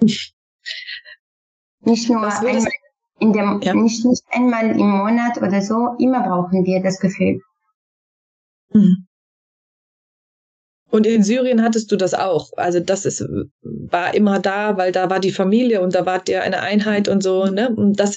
Nicht 1.80 2.08
nur 2.08 2.22
einmal 2.22 2.64
in 3.20 3.32
dem, 3.32 3.60
ja. 3.62 3.74
nicht, 3.74 4.04
nicht 4.04 4.24
einmal 4.30 4.70
im 4.70 4.90
Monat 4.90 5.38
oder 5.38 5.60
so, 5.62 5.94
immer 5.98 6.22
brauchen 6.22 6.64
wir 6.64 6.82
das 6.82 6.98
Gefühl. 6.98 7.40
Mhm. 8.72 9.06
Und 10.90 11.06
in 11.06 11.24
Syrien 11.24 11.62
hattest 11.62 11.90
du 11.90 11.96
das 11.96 12.14
auch. 12.14 12.50
Also 12.56 12.78
das 12.78 13.04
ist, 13.04 13.24
war 13.62 14.14
immer 14.14 14.38
da, 14.38 14.76
weil 14.76 14.92
da 14.92 15.10
war 15.10 15.18
die 15.18 15.32
Familie 15.32 15.80
und 15.80 15.94
da 15.94 16.06
wart 16.06 16.28
ihr 16.28 16.42
eine 16.42 16.60
Einheit 16.60 17.08
und 17.08 17.20
so, 17.20 17.46
ne? 17.46 17.74
Und 17.74 17.98
das, 17.98 18.16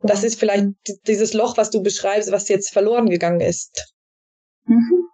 das 0.00 0.22
ist 0.22 0.38
vielleicht 0.38 0.68
dieses 1.06 1.32
Loch, 1.32 1.56
was 1.56 1.70
du 1.70 1.82
beschreibst, 1.82 2.30
was 2.30 2.48
jetzt 2.48 2.70
verloren 2.72 3.08
gegangen 3.08 3.40
ist. 3.40 3.94
Mhm. 4.66 5.08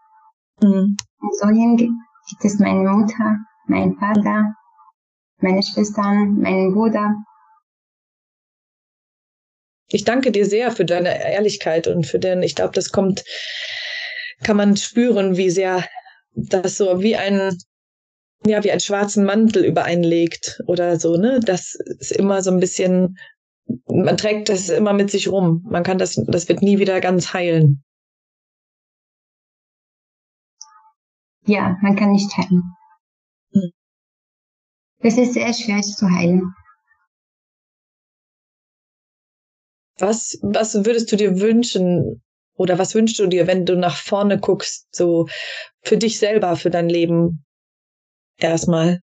Mhm. 0.60 0.96
In 1.22 1.30
Syrien 1.38 1.76
gibt 1.76 2.44
es 2.44 2.58
meine 2.58 2.88
Mutter, 2.90 3.36
meinen 3.68 3.96
Vater, 3.96 4.52
meine 5.40 5.62
Schwestern, 5.62 6.40
meinen 6.40 6.74
Bruder. 6.74 7.14
Ich 9.90 10.04
danke 10.04 10.32
dir 10.32 10.44
sehr 10.46 10.70
für 10.70 10.84
deine 10.84 11.32
Ehrlichkeit 11.32 11.86
und 11.86 12.06
für 12.06 12.18
den, 12.18 12.42
ich 12.42 12.54
glaube, 12.54 12.74
das 12.74 12.90
kommt, 12.90 13.24
kann 14.42 14.56
man 14.56 14.76
spüren, 14.76 15.36
wie 15.36 15.50
sehr 15.50 15.84
das 16.34 16.76
so 16.76 17.00
wie 17.02 17.16
ein, 17.16 17.56
ja, 18.44 18.62
wie 18.62 18.70
einen 18.70 18.80
schwarzen 18.80 19.24
Mantel 19.24 19.64
über 19.64 19.84
einen 19.84 20.04
legt 20.04 20.60
oder 20.66 21.00
so, 21.00 21.16
ne? 21.16 21.40
Das 21.40 21.74
ist 21.74 22.12
immer 22.12 22.42
so 22.42 22.50
ein 22.50 22.60
bisschen, 22.60 23.18
man 23.86 24.16
trägt 24.16 24.48
das 24.50 24.68
immer 24.68 24.92
mit 24.92 25.10
sich 25.10 25.28
rum. 25.28 25.64
Man 25.68 25.82
kann 25.82 25.98
das, 25.98 26.22
das 26.26 26.48
wird 26.48 26.62
nie 26.62 26.78
wieder 26.78 27.00
ganz 27.00 27.32
heilen. 27.32 27.82
Ja, 31.46 31.76
man 31.80 31.96
kann 31.96 32.12
nicht 32.12 32.30
heilen. 32.36 32.62
Hm. 33.52 33.70
Es 35.00 35.16
ist 35.16 35.32
sehr 35.32 35.52
schwer 35.54 35.80
zu 35.80 36.10
heilen. 36.10 36.54
Was, 39.98 40.38
was 40.42 40.74
würdest 40.74 41.10
du 41.10 41.16
dir 41.16 41.40
wünschen, 41.40 42.22
oder 42.56 42.78
was 42.78 42.94
wünschst 42.94 43.18
du 43.18 43.26
dir, 43.26 43.46
wenn 43.46 43.64
du 43.64 43.76
nach 43.76 43.96
vorne 43.96 44.38
guckst, 44.38 44.88
so 44.94 45.28
für 45.82 45.96
dich 45.96 46.18
selber, 46.18 46.56
für 46.56 46.70
dein 46.70 46.88
Leben 46.88 47.44
erstmal? 48.36 49.00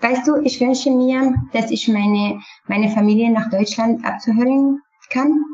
Weißt 0.00 0.26
du, 0.26 0.36
ich 0.42 0.58
wünsche 0.60 0.90
mir, 0.90 1.34
dass 1.52 1.70
ich 1.70 1.86
meine, 1.86 2.40
meine 2.66 2.90
Familie 2.90 3.30
nach 3.30 3.50
Deutschland 3.50 4.02
abzuholen 4.04 4.80
kann. 5.10 5.44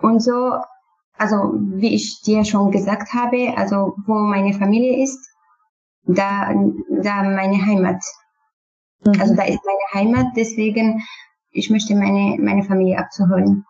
Und 0.00 0.20
so, 0.20 0.58
also 1.18 1.36
wie 1.76 1.94
ich 1.94 2.22
dir 2.22 2.44
schon 2.44 2.70
gesagt 2.70 3.12
habe, 3.12 3.54
also 3.56 3.94
wo 4.06 4.14
meine 4.14 4.54
Familie 4.54 5.02
ist, 5.02 5.18
da, 6.04 6.54
da 7.02 7.22
meine 7.22 7.64
Heimat. 7.64 8.02
Mhm. 9.04 9.20
Also 9.20 9.34
da 9.34 9.44
ist 9.44 9.60
meine 9.64 10.04
Heimat, 10.04 10.26
deswegen 10.36 11.02
ich 11.54 11.70
möchte 11.70 11.94
meine, 11.94 12.36
meine 12.42 12.64
Familie 12.64 12.98
abzuholen. 12.98 13.64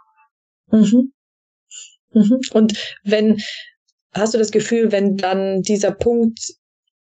Mhm. 0.71 1.13
Mhm. 2.13 2.41
Und 2.53 2.99
wenn, 3.05 3.41
hast 4.15 4.35
du 4.35 4.39
das 4.39 4.51
Gefühl, 4.51 4.91
wenn 4.91 5.17
dann 5.17 5.63
dieser 5.63 5.93
Punkt, 5.93 6.55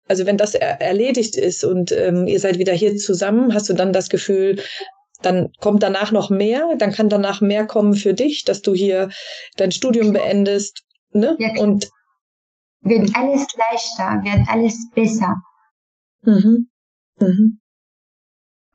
also 0.08 0.26
wenn 0.26 0.38
das 0.38 0.54
er 0.54 0.80
erledigt 0.82 1.36
ist 1.36 1.64
und 1.64 1.92
ähm, 1.92 2.28
ihr 2.28 2.40
seid 2.40 2.60
wieder 2.60 2.74
hier 2.74 2.96
zusammen, 2.96 3.54
hast 3.54 3.70
du 3.70 3.74
dann 3.74 3.92
das 3.92 4.10
Gefühl, 4.10 4.62
dann 5.22 5.52
kommt 5.60 5.82
danach 5.82 6.12
noch 6.12 6.30
mehr, 6.30 6.76
dann 6.78 6.92
kann 6.92 7.10
danach 7.10 7.42
mehr 7.42 7.66
kommen 7.66 7.96
für 7.96 8.14
dich, 8.14 8.46
dass 8.46 8.62
du 8.62 8.74
hier 8.74 9.10
dein 9.56 9.72
Studium 9.72 10.14
beendest, 10.14 10.84
ne? 11.12 11.36
Ja, 11.40 11.60
und 11.60 11.90
wird 12.82 13.10
alles 13.16 13.48
leichter, 13.58 14.22
wird 14.24 14.48
alles 14.48 14.78
besser. 14.94 15.36
Mhm. 16.22 16.70
Mhm. 17.20 17.60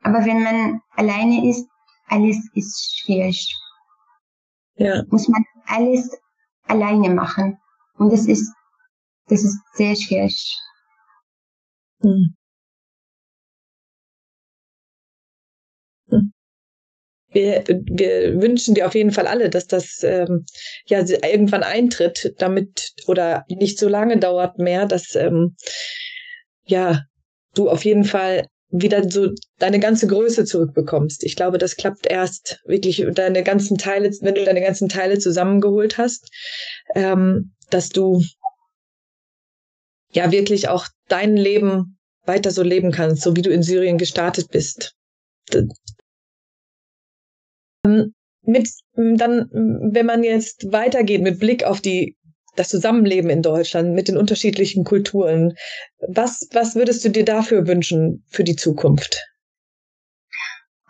Aber 0.03 0.25
wenn 0.25 0.43
man 0.43 0.81
alleine 0.97 1.49
ist, 1.49 1.67
alles 2.09 2.37
ist 2.55 2.99
schwierig. 2.99 3.57
Ja. 4.77 5.03
Muss 5.11 5.29
man 5.29 5.45
alles 5.67 6.11
alleine 6.65 7.11
machen. 7.11 7.59
Und 7.99 8.13
das 8.13 8.27
ist, 8.27 8.53
das 9.29 9.43
ist 9.45 9.59
sehr 9.75 9.95
schwierig. 9.95 10.59
Hm. 12.01 12.35
hm. 16.09 16.33
Wir, 17.29 17.65
wir 17.67 18.43
wünschen 18.43 18.75
dir 18.75 18.87
auf 18.87 18.95
jeden 18.95 19.13
Fall 19.13 19.27
alle, 19.27 19.49
dass 19.49 19.67
das 19.67 20.03
ähm, 20.03 20.45
ja 20.87 20.99
irgendwann 21.01 21.63
eintritt, 21.63 22.35
damit 22.39 22.93
oder 23.07 23.45
nicht 23.49 23.79
so 23.79 23.89
lange 23.89 24.19
dauert 24.19 24.59
mehr, 24.59 24.87
dass 24.87 25.15
ähm, 25.15 25.57
ja 26.65 27.01
du 27.55 27.71
auf 27.71 27.85
jeden 27.85 28.05
Fall 28.05 28.49
wieder 28.73 29.09
so 29.09 29.29
deine 29.59 29.79
ganze 29.79 30.07
Größe 30.07 30.45
zurückbekommst. 30.47 31.23
Ich 31.25 31.37
glaube, 31.37 31.59
das 31.59 31.77
klappt 31.77 32.07
erst 32.07 32.61
wirklich 32.65 33.05
deine 33.15 33.43
ganzen 33.43 33.77
Teile, 33.77 34.11
wenn 34.23 34.35
du 34.35 34.45
deine 34.45 34.63
ganzen 34.63 34.89
Teile 34.89 35.19
zusammengeholt 35.19 35.99
hast, 35.99 36.31
ähm, 36.95 37.53
dass 37.71 37.91
du 37.91 38.23
ja 40.13 40.33
wirklich 40.33 40.69
auch 40.69 40.87
dein 41.09 41.37
Leben 41.37 41.99
weiter 42.25 42.51
so 42.51 42.63
leben 42.63 42.93
kannst, 42.93 43.23
so 43.23 43.37
wie 43.37 43.43
du 43.43 43.51
in 43.51 43.63
Syrien 43.63 43.99
gestartet 43.99 44.49
bist. 44.51 44.95
Ähm, 47.85 48.15
mit 48.45 48.69
dann, 48.95 49.49
wenn 49.53 50.07
man 50.07 50.25
jetzt 50.25 50.73
weitergeht 50.73 51.23
mit 51.23 51.39
Blick 51.39 51.65
auf 51.65 51.81
die 51.81 52.17
das 52.55 52.69
Zusammenleben 52.69 53.31
in 53.31 53.43
Deutschland 53.43 53.95
mit 53.95 54.09
den 54.09 54.17
unterschiedlichen 54.17 54.85
Kulturen. 54.85 55.55
Was, 56.09 56.49
was 56.53 56.75
würdest 56.75 57.05
du 57.05 57.11
dir 57.11 57.25
dafür 57.25 57.67
wünschen 57.67 58.25
für 58.29 58.45
die 58.45 58.57
Zukunft? 58.57 59.17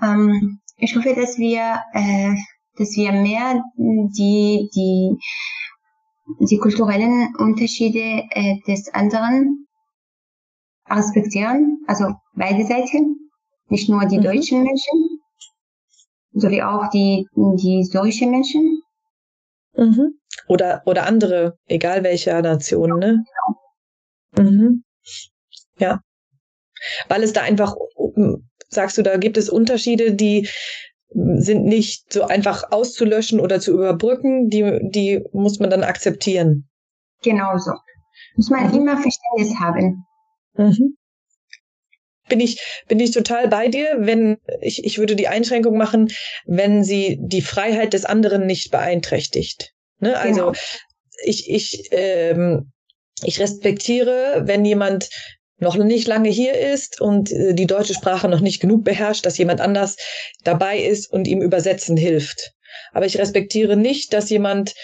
Ähm, 0.02 0.60
ich 0.76 0.96
hoffe, 0.96 1.14
dass 1.14 1.38
wir, 1.38 1.80
äh, 1.92 2.34
dass 2.76 2.96
wir 2.96 3.12
mehr 3.12 3.62
die, 3.78 4.68
die, 4.74 5.16
die 6.50 6.58
kulturellen 6.58 7.34
Unterschiede 7.38 8.24
äh, 8.30 8.56
des 8.66 8.92
anderen 8.92 9.66
respektieren, 10.88 11.78
also 11.86 12.12
beide 12.34 12.64
Seiten, 12.64 13.30
nicht 13.68 13.88
nur 13.88 14.04
die 14.06 14.18
mhm. 14.18 14.22
deutschen 14.22 14.62
Menschen, 14.64 15.20
sowie 16.32 16.62
auch 16.62 16.88
die, 16.90 17.26
die 17.34 17.84
syrischen 17.84 18.30
Menschen. 18.30 18.82
Mhm. 19.76 20.18
Oder, 20.48 20.82
oder 20.86 21.06
andere, 21.06 21.58
egal 21.66 22.04
welcher 22.04 22.40
Nation, 22.42 22.98
ne? 22.98 23.24
Mhm. 24.36 24.84
Ja. 25.78 26.00
Weil 27.08 27.22
es 27.22 27.32
da 27.32 27.42
einfach, 27.42 27.74
sagst 28.68 28.98
du, 28.98 29.02
da 29.02 29.16
gibt 29.16 29.36
es 29.36 29.48
Unterschiede, 29.48 30.14
die 30.14 30.48
sind 31.14 31.64
nicht 31.64 32.12
so 32.12 32.24
einfach 32.24 32.70
auszulöschen 32.70 33.38
oder 33.40 33.60
zu 33.60 33.72
überbrücken, 33.72 34.48
die, 34.48 34.80
die 34.82 35.24
muss 35.32 35.58
man 35.58 35.70
dann 35.70 35.84
akzeptieren. 35.84 36.68
Genau 37.22 37.56
so. 37.58 37.72
Muss 38.36 38.50
man 38.50 38.68
mhm. 38.68 38.74
immer 38.74 38.96
Verständnis 38.96 39.58
haben. 39.60 40.04
Mhm. 40.54 40.96
Bin 42.28 42.40
ich, 42.40 42.82
bin 42.88 42.98
ich 42.98 43.10
total 43.10 43.48
bei 43.48 43.68
dir, 43.68 43.96
wenn 43.98 44.38
ich, 44.60 44.84
ich 44.84 44.98
würde 44.98 45.16
die 45.16 45.28
Einschränkung 45.28 45.76
machen, 45.76 46.08
wenn 46.46 46.82
sie 46.82 47.18
die 47.20 47.42
Freiheit 47.42 47.92
des 47.92 48.06
anderen 48.06 48.46
nicht 48.46 48.70
beeinträchtigt. 48.70 49.74
Ne? 50.02 50.18
Also 50.18 50.40
genau. 50.40 50.52
ich, 51.24 51.48
ich, 51.48 51.88
ähm, 51.92 52.72
ich 53.22 53.40
respektiere, 53.40 54.42
wenn 54.44 54.64
jemand 54.64 55.08
noch 55.58 55.76
nicht 55.76 56.08
lange 56.08 56.28
hier 56.28 56.54
ist 56.54 57.00
und 57.00 57.30
äh, 57.30 57.54
die 57.54 57.68
deutsche 57.68 57.94
Sprache 57.94 58.28
noch 58.28 58.40
nicht 58.40 58.60
genug 58.60 58.84
beherrscht, 58.84 59.24
dass 59.24 59.38
jemand 59.38 59.60
anders 59.60 59.96
dabei 60.42 60.78
ist 60.78 61.10
und 61.10 61.28
ihm 61.28 61.40
übersetzen 61.40 61.96
hilft. 61.96 62.52
Aber 62.92 63.06
ich 63.06 63.18
respektiere 63.18 63.76
nicht, 63.76 64.12
dass 64.12 64.28
jemand 64.28 64.74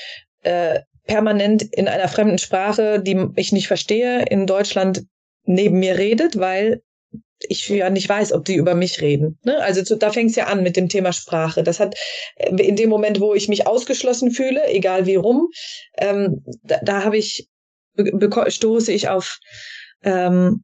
äh, 0.43 0.81
permanent 1.05 1.63
in 1.63 1.89
einer 1.89 2.07
fremden 2.07 2.39
Sprache, 2.39 3.03
die 3.03 3.29
ich 3.35 3.51
nicht 3.51 3.67
verstehe, 3.67 4.25
in 4.27 4.47
Deutschland 4.47 5.03
neben 5.45 5.81
mir 5.81 5.99
redet, 5.99 6.39
weil 6.39 6.83
ich 7.49 7.69
ja 7.69 7.91
nicht 7.91 8.09
weiß, 8.09 8.33
ob 8.33 8.45
die 8.45 8.55
über 8.55 8.75
mich 8.75 9.01
reden. 9.01 9.39
Ne? 9.45 9.59
Also 9.63 9.83
zu, 9.83 9.97
da 9.97 10.11
fängt 10.11 10.31
es 10.31 10.37
ja 10.37 10.47
an 10.47 10.63
mit 10.63 10.77
dem 10.77 10.89
Thema 10.89 11.13
Sprache. 11.13 11.63
Das 11.63 11.81
hat 11.81 11.97
äh, 12.37 12.51
in 12.63 12.77
dem 12.77 12.91
Moment, 12.91 13.21
wo 13.21 13.35
ich 13.35 13.49
mich 13.49 13.67
ausgeschlossen 13.67 14.31
fühle, 14.31 14.67
egal 14.69 15.07
wie 15.07 15.17
rum, 15.17 15.49
ähm, 15.97 16.45
da, 16.63 16.79
da 16.83 17.05
habe 17.05 17.19
ich 17.19 17.49
stoße 18.49 18.93
ich 18.93 19.09
auf 19.09 19.39
ähm, 20.05 20.63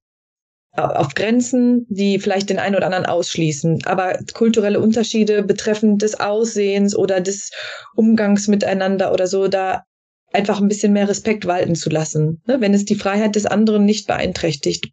auf 0.77 1.15
Grenzen, 1.15 1.87
die 1.89 2.19
vielleicht 2.19 2.51
den 2.51 2.59
einen 2.59 2.75
oder 2.75 2.87
anderen 2.87 3.07
ausschließen. 3.07 3.85
Aber 3.85 4.19
kulturelle 4.33 4.81
Unterschiede 4.81 5.45
betreffend 5.45 6.03
des 6.03 6.19
Aussehens 6.19 6.97
oder 6.97 7.21
des 7.21 7.51
Umgangs 7.95 8.49
miteinander 8.49 9.13
oder 9.13 9.29
so, 9.29 9.47
da 9.47 9.85
einfach 10.33 10.61
ein 10.61 10.67
bisschen 10.67 10.93
mehr 10.93 11.09
Respekt 11.09 11.47
walten 11.47 11.77
zu 11.77 11.91
lassen, 11.91 12.43
ne? 12.47 12.61
wenn 12.61 12.75
es 12.75 12.85
die 12.85 12.97
Freiheit 12.97 13.37
des 13.37 13.47
anderen 13.47 13.85
nicht 13.85 14.09
beeinträchtigt. 14.09 14.87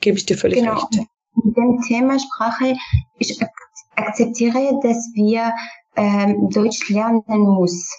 Gebe 0.00 0.18
ich 0.18 0.26
dir 0.26 0.36
völlig 0.36 0.58
genau. 0.58 0.74
recht. 0.74 1.06
Mit 1.44 1.56
dem 1.56 1.80
Thema 1.86 2.18
Sprache, 2.18 2.76
ich 3.18 3.42
ak 3.42 3.50
akzeptiere, 3.96 4.78
dass 4.82 4.96
wir 5.14 5.52
ähm, 5.96 6.50
Deutsch 6.50 6.88
lernen 6.90 7.22
muss. 7.26 7.90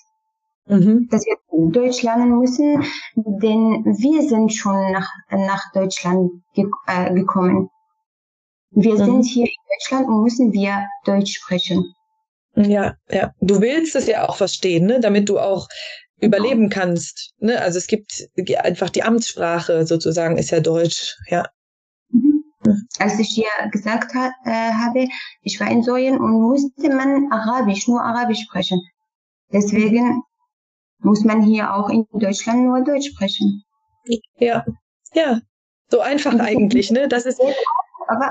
Mhm. 0.67 1.07
Dass 1.09 1.25
wir 1.25 1.37
Deutsch 1.71 2.03
lernen 2.03 2.37
müssen, 2.37 2.83
denn 3.15 3.85
wir 3.85 4.27
sind 4.27 4.53
schon 4.53 4.91
nach, 4.91 5.09
nach 5.31 5.63
Deutschland 5.73 6.31
ge 6.53 6.65
äh, 6.87 7.13
gekommen. 7.13 7.69
Wir 8.71 8.93
mhm. 8.93 9.05
sind 9.05 9.23
hier 9.23 9.45
in 9.45 9.63
Deutschland 9.73 10.07
und 10.07 10.23
müssen 10.23 10.53
wir 10.53 10.85
Deutsch 11.05 11.37
sprechen. 11.37 11.93
Ja, 12.55 12.95
ja. 13.09 13.31
Du 13.39 13.61
willst 13.61 13.95
es 13.95 14.07
ja 14.07 14.27
auch 14.27 14.35
verstehen, 14.35 14.85
ne? 14.87 14.99
damit 14.99 15.29
du 15.29 15.39
auch 15.39 15.67
überleben 16.19 16.69
kannst. 16.69 17.33
Ne? 17.39 17.59
Also 17.61 17.77
es 17.77 17.87
gibt 17.87 18.27
einfach 18.57 18.89
die 18.89 19.03
Amtssprache 19.03 19.85
sozusagen 19.85 20.37
ist 20.37 20.51
ja 20.51 20.59
Deutsch, 20.59 21.15
ja. 21.29 21.45
Mhm. 22.97 23.03
Als 23.03 23.19
ich 23.19 23.29
hier 23.29 23.69
gesagt 23.71 24.13
ha 24.13 24.31
äh, 24.45 24.71
habe, 24.73 25.07
ich 25.41 25.59
war 25.59 25.69
in 25.69 25.83
Syrien 25.83 26.19
und 26.19 26.41
musste 26.41 26.89
man 26.93 27.31
Arabisch, 27.31 27.87
nur 27.87 28.01
Arabisch 28.01 28.41
sprechen. 28.41 28.81
Deswegen 29.51 30.23
muss 30.99 31.23
man 31.23 31.41
hier 31.41 31.73
auch 31.73 31.89
in 31.89 32.05
Deutschland 32.11 32.63
nur 32.63 32.83
Deutsch 32.83 33.09
sprechen. 33.09 33.63
Ja, 34.37 34.65
ja. 35.13 35.39
So 35.89 36.01
einfach 36.01 36.37
eigentlich, 36.39 36.91
ne? 36.91 37.07
Das 37.07 37.25
ist. 37.25 37.39
Aber 38.07 38.29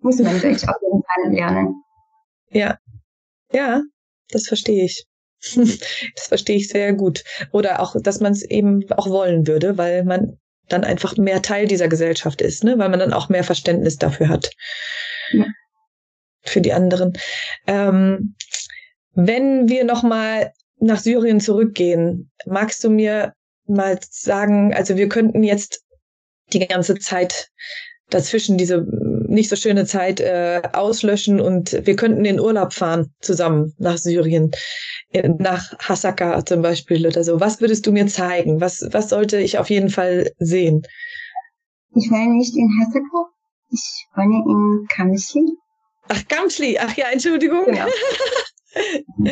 muss 0.00 0.18
man 0.18 0.40
Deutsch 0.40 0.64
auf 0.68 0.76
jeden 0.82 1.02
Fall 1.02 1.32
lernen. 1.32 1.82
Ja. 2.50 2.78
Ja, 3.52 3.82
das 4.30 4.46
verstehe 4.46 4.84
ich. 4.84 5.04
Das 6.16 6.28
verstehe 6.28 6.56
ich 6.56 6.68
sehr 6.68 6.92
gut. 6.92 7.24
Oder 7.52 7.80
auch, 7.80 7.96
dass 8.00 8.20
man 8.20 8.32
es 8.32 8.42
eben 8.42 8.84
auch 8.92 9.08
wollen 9.08 9.46
würde, 9.46 9.78
weil 9.78 10.04
man 10.04 10.38
dann 10.72 10.84
einfach 10.84 11.16
mehr 11.16 11.42
Teil 11.42 11.66
dieser 11.66 11.88
Gesellschaft 11.88 12.40
ist, 12.40 12.64
ne? 12.64 12.78
weil 12.78 12.88
man 12.88 13.00
dann 13.00 13.12
auch 13.12 13.28
mehr 13.28 13.44
Verständnis 13.44 13.96
dafür 13.96 14.28
hat. 14.28 14.50
Ja. 15.32 15.46
Für 16.42 16.60
die 16.60 16.72
anderen. 16.72 17.12
Ähm, 17.66 18.34
wenn 19.12 19.68
wir 19.68 19.84
nochmal 19.84 20.52
nach 20.78 20.98
Syrien 20.98 21.40
zurückgehen, 21.40 22.30
magst 22.46 22.82
du 22.82 22.90
mir 22.90 23.34
mal 23.66 23.98
sagen, 24.10 24.72
also 24.74 24.96
wir 24.96 25.08
könnten 25.08 25.42
jetzt 25.42 25.82
die 26.52 26.66
ganze 26.66 26.96
Zeit 26.96 27.50
dazwischen 28.08 28.58
diese 28.58 28.86
nicht 29.30 29.48
so 29.48 29.56
schöne 29.56 29.86
Zeit 29.86 30.20
äh, 30.20 30.60
auslöschen 30.72 31.40
und 31.40 31.86
wir 31.86 31.96
könnten 31.96 32.24
in 32.24 32.40
Urlaub 32.40 32.72
fahren 32.72 33.14
zusammen 33.20 33.72
nach 33.78 33.96
Syrien, 33.96 34.50
nach 35.38 35.78
Hasaka 35.78 36.44
zum 36.44 36.62
Beispiel 36.62 37.06
oder 37.06 37.24
so. 37.24 37.40
Was 37.40 37.60
würdest 37.60 37.86
du 37.86 37.92
mir 37.92 38.06
zeigen? 38.06 38.60
Was, 38.60 38.86
was 38.92 39.08
sollte 39.08 39.38
ich 39.38 39.58
auf 39.58 39.70
jeden 39.70 39.88
Fall 39.88 40.32
sehen? 40.38 40.82
Ich 41.94 42.10
wohne 42.10 42.36
nicht 42.36 42.56
in 42.56 42.68
Hasaka, 42.80 43.30
ich 43.70 44.06
wohne 44.14 44.44
in 44.46 44.86
Kamschli. 44.88 45.52
Ach, 46.08 46.28
Kamschli, 46.28 46.78
ach 46.78 46.96
ja, 46.96 47.06
Entschuldigung. 47.12 47.66
Genau. 47.66 47.86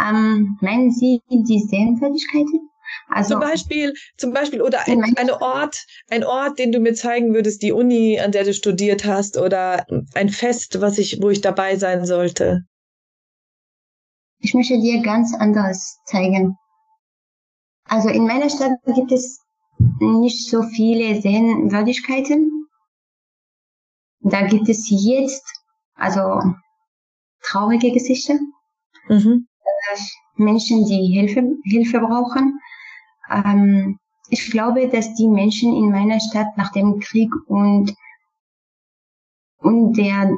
ähm, 0.00 0.58
meinen 0.60 0.90
Sie 0.90 1.20
die 1.28 1.60
Sehenswürdigkeiten? 1.68 2.70
Also 3.08 3.30
zum 3.30 3.40
Beispiel, 3.40 3.94
zum 4.16 4.32
Beispiel 4.32 4.62
oder 4.62 4.86
ein, 4.86 5.02
ein 5.16 5.30
Ort, 5.30 5.84
ein 6.10 6.24
Ort, 6.24 6.58
den 6.58 6.72
du 6.72 6.80
mir 6.80 6.94
zeigen 6.94 7.34
würdest, 7.34 7.62
die 7.62 7.72
Uni, 7.72 8.20
an 8.20 8.32
der 8.32 8.44
du 8.44 8.52
studiert 8.52 9.04
hast, 9.04 9.36
oder 9.36 9.86
ein 10.14 10.28
Fest, 10.28 10.80
was 10.80 10.98
ich, 10.98 11.20
wo 11.20 11.30
ich 11.30 11.40
dabei 11.40 11.76
sein 11.76 12.04
sollte. 12.06 12.64
Ich 14.40 14.54
möchte 14.54 14.78
dir 14.78 15.02
ganz 15.02 15.34
anderes 15.34 15.98
zeigen. 16.06 16.56
Also 17.84 18.08
in 18.08 18.26
meiner 18.26 18.50
Stadt 18.50 18.72
gibt 18.94 19.12
es 19.12 19.40
nicht 20.00 20.48
so 20.48 20.62
viele 20.62 21.20
Sehenswürdigkeiten. 21.20 22.66
Da 24.20 24.46
gibt 24.46 24.68
es 24.68 24.88
jetzt 24.90 25.44
also 25.94 26.40
traurige 27.42 27.92
Gesichter. 27.92 28.34
Mhm. 29.08 29.46
Menschen, 30.36 30.84
die 30.84 31.14
Hilfe, 31.14 31.42
Hilfe 31.64 32.00
brauchen. 32.00 32.60
Ähm, 33.30 33.98
ich 34.28 34.50
glaube, 34.50 34.88
dass 34.88 35.14
die 35.14 35.28
Menschen 35.28 35.74
in 35.74 35.90
meiner 35.90 36.20
Stadt 36.20 36.56
nach 36.56 36.72
dem 36.72 36.98
Krieg 37.00 37.30
und, 37.46 37.94
und 39.58 39.92
der, 39.94 40.32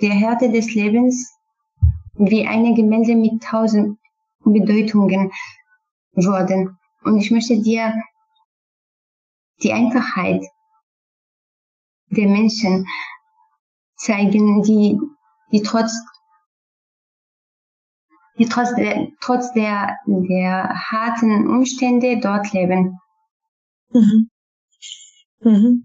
der 0.00 0.10
Härte 0.10 0.50
des 0.50 0.74
Lebens 0.74 1.32
wie 2.14 2.46
eine 2.46 2.74
Gemälde 2.74 3.14
mit 3.14 3.42
tausend 3.42 3.98
Bedeutungen 4.40 5.30
wurden. 6.12 6.76
Und 7.02 7.18
ich 7.18 7.30
möchte 7.30 7.60
dir 7.60 7.94
die 9.62 9.72
Einfachheit 9.72 10.44
der 12.10 12.28
Menschen 12.28 12.86
zeigen, 13.96 14.62
die, 14.62 14.98
die 15.52 15.62
trotz 15.62 15.92
die 18.38 18.46
trotz 18.46 18.74
der, 18.74 19.08
trotz 19.20 19.52
der, 19.52 19.96
der 20.06 20.70
harten 20.90 21.48
Umstände 21.48 22.20
dort 22.20 22.52
leben. 22.52 22.98
Mhm. 23.92 24.30
Mhm. 25.40 25.84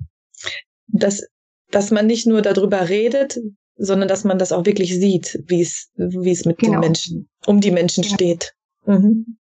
Dass, 0.88 1.26
dass 1.72 1.92
man 1.92 2.06
nicht 2.06 2.28
nur 2.28 2.42
darüber 2.42 2.90
redet, 2.90 3.40
sondern 3.76 4.08
dass 4.08 4.24
man 4.24 4.38
das 4.38 4.52
auch 4.52 4.66
wirklich 4.66 4.94
sieht, 4.94 5.42
wie 5.48 5.62
es, 5.62 5.90
wie 5.96 6.32
es 6.32 6.46
mit 6.46 6.60
genau. 6.60 6.74
den 6.74 6.80
Menschen, 6.82 7.30
um 7.46 7.60
die 7.60 7.72
Menschen 7.72 8.04
ja. 8.04 8.14
steht. 8.14 8.54
Mhm. 8.86 9.38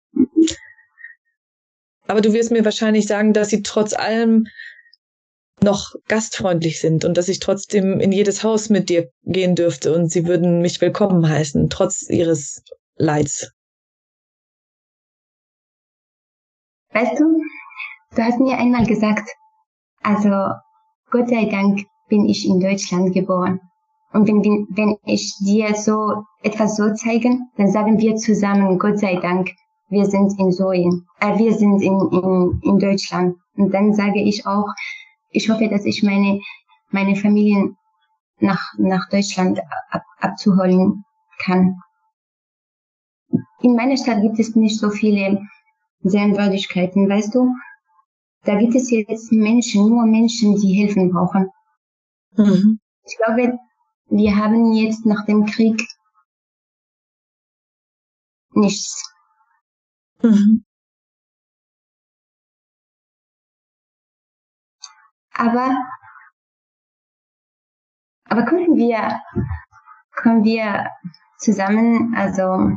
Aber 2.06 2.20
du 2.20 2.32
wirst 2.32 2.50
mir 2.50 2.64
wahrscheinlich 2.64 3.06
sagen, 3.06 3.32
dass 3.32 3.50
sie 3.50 3.62
trotz 3.62 3.92
allem 3.92 4.46
noch 5.62 5.94
gastfreundlich 6.06 6.80
sind 6.80 7.04
und 7.04 7.16
dass 7.16 7.28
ich 7.28 7.40
trotzdem 7.40 8.00
in 8.00 8.12
jedes 8.12 8.42
Haus 8.44 8.68
mit 8.68 8.88
dir 8.88 9.10
gehen 9.24 9.54
dürfte 9.54 9.92
und 9.92 10.10
sie 10.10 10.26
würden 10.26 10.60
mich 10.60 10.80
willkommen 10.80 11.28
heißen, 11.28 11.68
trotz 11.68 12.08
ihres 12.08 12.62
Leids? 12.98 13.52
Weißt 16.92 17.18
du, 17.20 17.40
du 18.16 18.22
hast 18.22 18.40
mir 18.40 18.58
einmal 18.58 18.86
gesagt, 18.86 19.28
also 20.02 20.52
Gott 21.10 21.28
sei 21.28 21.44
Dank 21.44 21.86
bin 22.08 22.26
ich 22.26 22.44
in 22.46 22.60
Deutschland 22.60 23.14
geboren. 23.14 23.60
Und 24.12 24.26
wenn, 24.26 24.42
wenn 24.70 24.96
ich 25.04 25.36
dir 25.38 25.74
so 25.74 26.24
etwas 26.42 26.76
so 26.76 26.92
zeigen, 26.94 27.50
dann 27.56 27.70
sagen 27.70 27.98
wir 27.98 28.16
zusammen, 28.16 28.78
Gott 28.78 28.98
sei 28.98 29.16
Dank, 29.16 29.50
wir 29.90 30.06
sind 30.06 30.38
in 30.38 30.50
Sojen, 30.50 31.06
äh, 31.20 31.38
wir 31.38 31.52
sind 31.54 31.80
in, 31.82 32.00
in, 32.10 32.60
in 32.62 32.78
Deutschland. 32.78 33.36
Und 33.56 33.72
dann 33.72 33.94
sage 33.94 34.20
ich 34.20 34.44
auch, 34.46 34.68
ich 35.30 35.48
hoffe, 35.48 35.68
dass 35.68 35.84
ich 35.84 36.02
meine, 36.02 36.40
meine 36.90 37.14
Familien 37.16 37.76
nach, 38.40 38.72
nach 38.78 39.08
Deutschland 39.08 39.60
ab, 39.90 40.02
abzuholen 40.20 41.04
kann 41.38 41.76
in 43.60 43.74
meiner 43.74 43.96
Stadt 43.96 44.22
gibt 44.22 44.38
es 44.38 44.54
nicht 44.54 44.78
so 44.78 44.90
viele 44.90 45.42
Sehenswürdigkeiten, 46.00 47.08
weißt 47.08 47.34
du? 47.34 47.54
Da 48.44 48.58
gibt 48.58 48.74
es 48.74 48.90
jetzt 48.90 49.32
Menschen, 49.32 49.88
nur 49.88 50.06
Menschen, 50.06 50.56
die 50.56 50.72
Hilfen 50.72 51.10
brauchen. 51.10 51.50
Mhm. 52.36 52.80
Ich 53.04 53.16
glaube, 53.16 53.58
wir 54.10 54.36
haben 54.36 54.72
jetzt 54.72 55.04
nach 55.04 55.24
dem 55.26 55.44
Krieg 55.44 55.82
nichts. 58.52 59.12
Mhm. 60.22 60.64
Aber, 65.32 65.76
aber 68.24 68.44
können 68.44 68.76
wir, 68.76 69.20
können 70.12 70.42
wir 70.42 70.90
zusammen, 71.38 72.14
also 72.16 72.76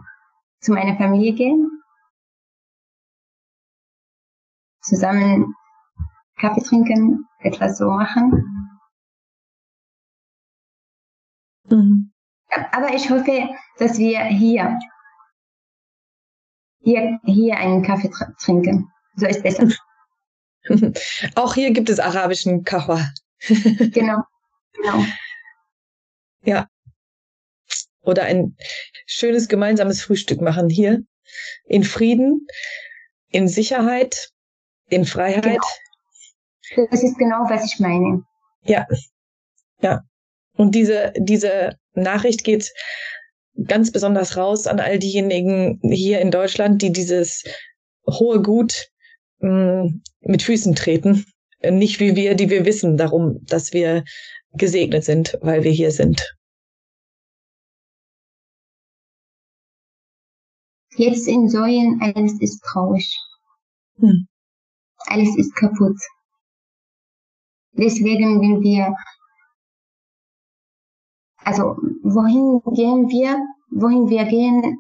zu 0.62 0.72
meiner 0.72 0.96
Familie 0.98 1.34
gehen, 1.34 1.82
zusammen 4.82 5.54
Kaffee 6.40 6.62
trinken, 6.62 7.28
etwas 7.40 7.78
so 7.78 7.90
machen. 7.90 8.80
Mhm. 11.70 12.12
Aber 12.72 12.94
ich 12.94 13.10
hoffe, 13.10 13.50
dass 13.78 13.98
wir 13.98 14.24
hier, 14.26 14.78
hier, 16.80 17.20
hier 17.24 17.58
einen 17.58 17.84
Kaffee 17.84 18.10
tr 18.10 18.36
trinken. 18.38 18.92
So 19.16 19.28
ist 19.28 19.44
besser. 19.44 19.68
Auch 21.36 21.54
hier 21.54 21.72
gibt 21.72 21.90
es 21.90 22.00
arabischen 22.00 22.64
Kahwa. 22.64 23.00
genau, 23.40 24.24
genau. 24.74 25.06
Ja, 26.44 26.68
oder 28.04 28.24
ein 28.24 28.56
schönes 29.06 29.48
gemeinsames 29.48 30.02
Frühstück 30.02 30.42
machen 30.42 30.70
hier 30.70 31.04
in 31.66 31.84
Frieden, 31.84 32.48
in 33.30 33.48
Sicherheit, 33.48 34.30
in 34.90 35.06
Freiheit. 35.06 35.44
Genau. 35.44 36.88
Das 36.90 37.04
ist 37.04 37.18
genau, 37.18 37.46
was 37.50 37.66
ich 37.66 37.80
meine. 37.80 38.24
Ja, 38.64 38.88
ja. 39.82 40.02
Und 40.56 40.76
diese, 40.76 41.14
diese 41.18 41.78
Nachricht 41.94 42.44
geht 42.44 42.72
ganz 43.66 43.92
besonders 43.92 44.38
raus 44.38 44.68
an 44.68 44.80
all 44.80 45.00
diejenigen 45.00 45.80
hier 45.82 46.20
in 46.20 46.32
Deutschland, 46.32 46.82
die 46.82 46.92
dieses 46.92 47.44
hohe 48.08 48.42
Gut 48.42 48.88
mh, 49.40 49.84
mm, 49.84 50.02
mit 50.22 50.44
Füßen 50.44 50.76
treten. 50.76 51.26
Nicht 51.64 52.00
wie 52.00 52.16
wir, 52.16 52.36
die 52.36 52.50
wir 52.50 52.66
wissen 52.66 52.98
darum, 52.98 53.40
dass 53.46 53.74
wir 53.74 54.04
gesegnet 54.54 55.04
sind, 55.04 55.38
weil 55.42 55.64
wir 55.64 55.72
hier 55.72 55.92
sind. 55.92 56.36
Jetzt 60.96 61.28
in 61.28 61.48
Säulen, 61.48 62.02
alles 62.02 62.40
ist 62.42 62.62
traurig. 62.64 63.18
Hm. 63.98 64.28
Alles 65.08 65.36
ist 65.38 65.56
kaputt. 65.56 65.98
Deswegen, 67.74 68.42
wenn 68.42 68.62
wir, 68.62 68.94
also 71.38 71.78
wohin 72.04 72.62
gehen 72.76 73.10
wir, 73.10 73.40
wohin 73.72 74.10
wir 74.10 74.26
gehen, 74.26 74.78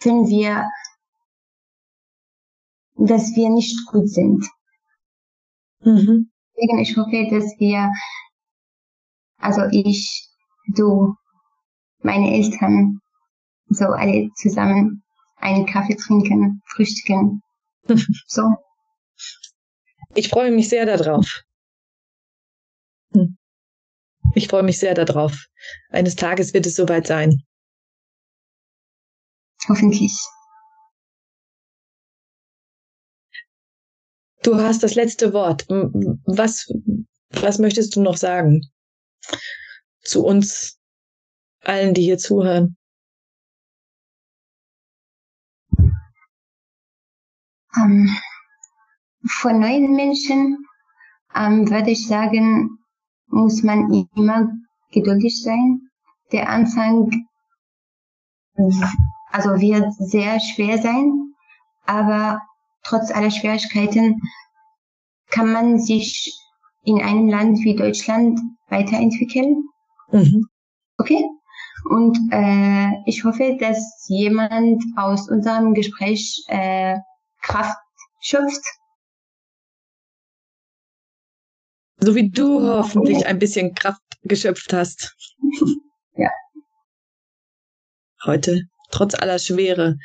fühlen 0.00 0.28
wir, 0.28 0.68
dass 2.96 3.34
wir 3.34 3.48
nicht 3.48 3.86
gut 3.86 4.08
sind. 4.08 4.46
Mhm. 5.80 6.30
Deswegen, 6.54 6.78
ich 6.80 6.96
hoffe, 6.96 7.28
dass 7.30 7.58
wir, 7.58 7.90
also 9.38 9.62
ich, 9.70 10.28
du, 10.74 11.14
meine 12.02 12.34
Eltern, 12.34 13.00
so 13.70 13.86
alle 13.86 14.30
zusammen 14.34 15.02
einen 15.40 15.66
Kaffee 15.66 15.96
trinken, 15.96 16.62
frühstücken. 16.66 17.42
so. 18.26 18.42
Ich 20.14 20.28
freue 20.28 20.50
mich 20.50 20.68
sehr 20.68 20.86
darauf. 20.86 21.42
Hm. 23.12 23.36
Ich 24.34 24.48
freue 24.48 24.62
mich 24.62 24.78
sehr 24.78 24.94
darauf. 24.94 25.46
Eines 25.90 26.16
Tages 26.16 26.54
wird 26.54 26.66
es 26.66 26.76
soweit 26.76 27.06
sein. 27.06 27.42
Hoffentlich. 29.68 30.12
Du 34.42 34.56
hast 34.56 34.82
das 34.82 34.94
letzte 34.94 35.32
Wort. 35.32 35.66
Was, 35.68 36.68
was 37.30 37.58
möchtest 37.58 37.96
du 37.96 38.00
noch 38.00 38.16
sagen 38.16 38.62
zu 40.00 40.24
uns 40.24 40.78
allen, 41.60 41.92
die 41.92 42.02
hier 42.02 42.18
zuhören? 42.18 42.77
Ähm, 47.76 48.16
von 49.26 49.60
neuen 49.60 49.94
Menschen 49.94 50.58
ähm, 51.34 51.68
würde 51.70 51.90
ich 51.90 52.06
sagen, 52.06 52.78
muss 53.26 53.62
man 53.62 53.92
immer 54.16 54.48
geduldig 54.90 55.42
sein. 55.42 55.82
Der 56.32 56.48
Anfang 56.48 57.10
also 59.30 59.60
wird 59.60 59.92
sehr 59.94 60.40
schwer 60.40 60.78
sein, 60.78 61.32
aber 61.86 62.40
trotz 62.82 63.10
aller 63.10 63.30
Schwierigkeiten 63.30 64.20
kann 65.30 65.52
man 65.52 65.78
sich 65.78 66.34
in 66.84 67.00
einem 67.00 67.28
Land 67.28 67.58
wie 67.58 67.76
Deutschland 67.76 68.40
weiterentwickeln. 68.68 69.64
Mhm. 70.10 70.48
Okay? 70.96 71.24
Und 71.90 72.18
äh, 72.32 72.90
ich 73.06 73.24
hoffe, 73.24 73.56
dass 73.60 74.06
jemand 74.08 74.82
aus 74.96 75.28
unserem 75.28 75.74
Gespräch 75.74 76.44
äh, 76.48 76.96
Kraft 77.42 77.78
schöpft. 78.20 78.64
So 82.00 82.14
wie 82.14 82.30
du 82.30 82.62
hoffentlich 82.62 83.26
ein 83.26 83.38
bisschen 83.38 83.74
Kraft 83.74 84.02
geschöpft 84.22 84.72
hast. 84.72 85.14
Ja. 86.20 86.30
Heute, 88.24 88.62
trotz 88.90 89.14
aller 89.14 89.38
Schwere. 89.38 89.98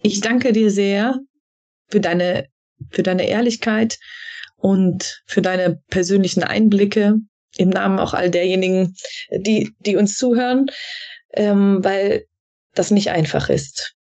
Ich 0.00 0.20
danke 0.20 0.52
dir 0.52 0.70
sehr 0.70 1.18
für 1.88 1.98
deine, 1.98 2.46
für 2.90 3.02
deine 3.02 3.26
Ehrlichkeit 3.26 3.98
und 4.54 5.24
für 5.26 5.42
deine 5.42 5.82
persönlichen 5.88 6.44
Einblicke 6.44 7.16
im 7.56 7.70
Namen 7.70 7.98
auch 7.98 8.14
all 8.14 8.30
derjenigen, 8.30 8.94
die, 9.32 9.74
die 9.80 9.96
uns 9.96 10.16
zuhören, 10.16 10.66
ähm, 11.32 11.82
weil 11.82 12.26
das 12.74 12.92
nicht 12.92 13.10
einfach 13.10 13.48
ist 13.48 13.96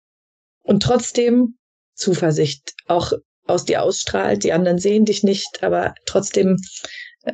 und 0.68 0.82
trotzdem 0.82 1.56
Zuversicht 1.94 2.74
auch 2.86 3.12
aus 3.46 3.64
dir 3.64 3.82
ausstrahlt. 3.82 4.44
Die 4.44 4.52
anderen 4.52 4.78
sehen 4.78 5.06
dich 5.06 5.24
nicht, 5.24 5.62
aber 5.62 5.94
trotzdem 6.04 6.58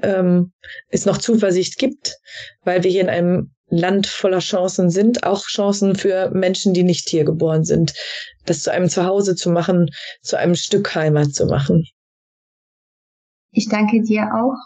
ähm, 0.03 0.53
es 0.89 1.05
noch 1.05 1.19
Zuversicht 1.19 1.77
gibt, 1.77 2.17
weil 2.63 2.85
wir 2.85 2.91
hier 2.91 3.01
in 3.03 3.09
einem 3.09 3.51
Land 3.67 4.07
voller 4.07 4.39
Chancen 4.39 4.89
sind, 4.89 5.25
auch 5.25 5.47
Chancen 5.47 5.97
für 5.97 6.31
Menschen, 6.31 6.75
die 6.75 6.85
nicht 6.85 7.09
hier 7.09 7.25
geboren 7.25 7.65
sind, 7.65 7.93
das 8.47 8.61
zu 8.61 8.71
einem 8.71 8.89
Zuhause 8.89 9.35
zu 9.35 9.51
machen, 9.51 9.91
zu 10.23 10.39
einem 10.39 10.55
Stück 10.55 10.95
Heimat 10.95 11.35
zu 11.35 11.47
machen. 11.47 11.85
Ich 13.51 13.69
danke 13.69 14.01
dir 14.03 14.31
auch 14.33 14.57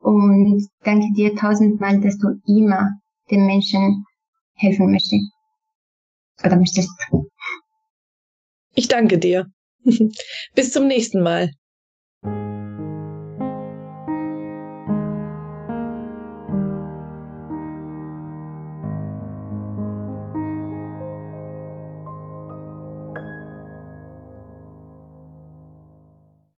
und 0.00 0.68
danke 0.84 1.06
dir 1.16 1.34
tausendmal, 1.34 1.98
dass 2.02 2.18
du 2.18 2.28
immer 2.46 2.90
den 3.30 3.46
Menschen 3.46 4.04
helfen 4.54 4.90
möchtest. 4.90 5.32
Oder 6.44 6.56
möchtest. 6.56 6.90
Ich 8.76 8.86
danke 8.88 9.18
dir. 9.18 9.46
Bis 10.54 10.70
zum 10.70 10.86
nächsten 10.86 11.22
Mal. 11.22 11.50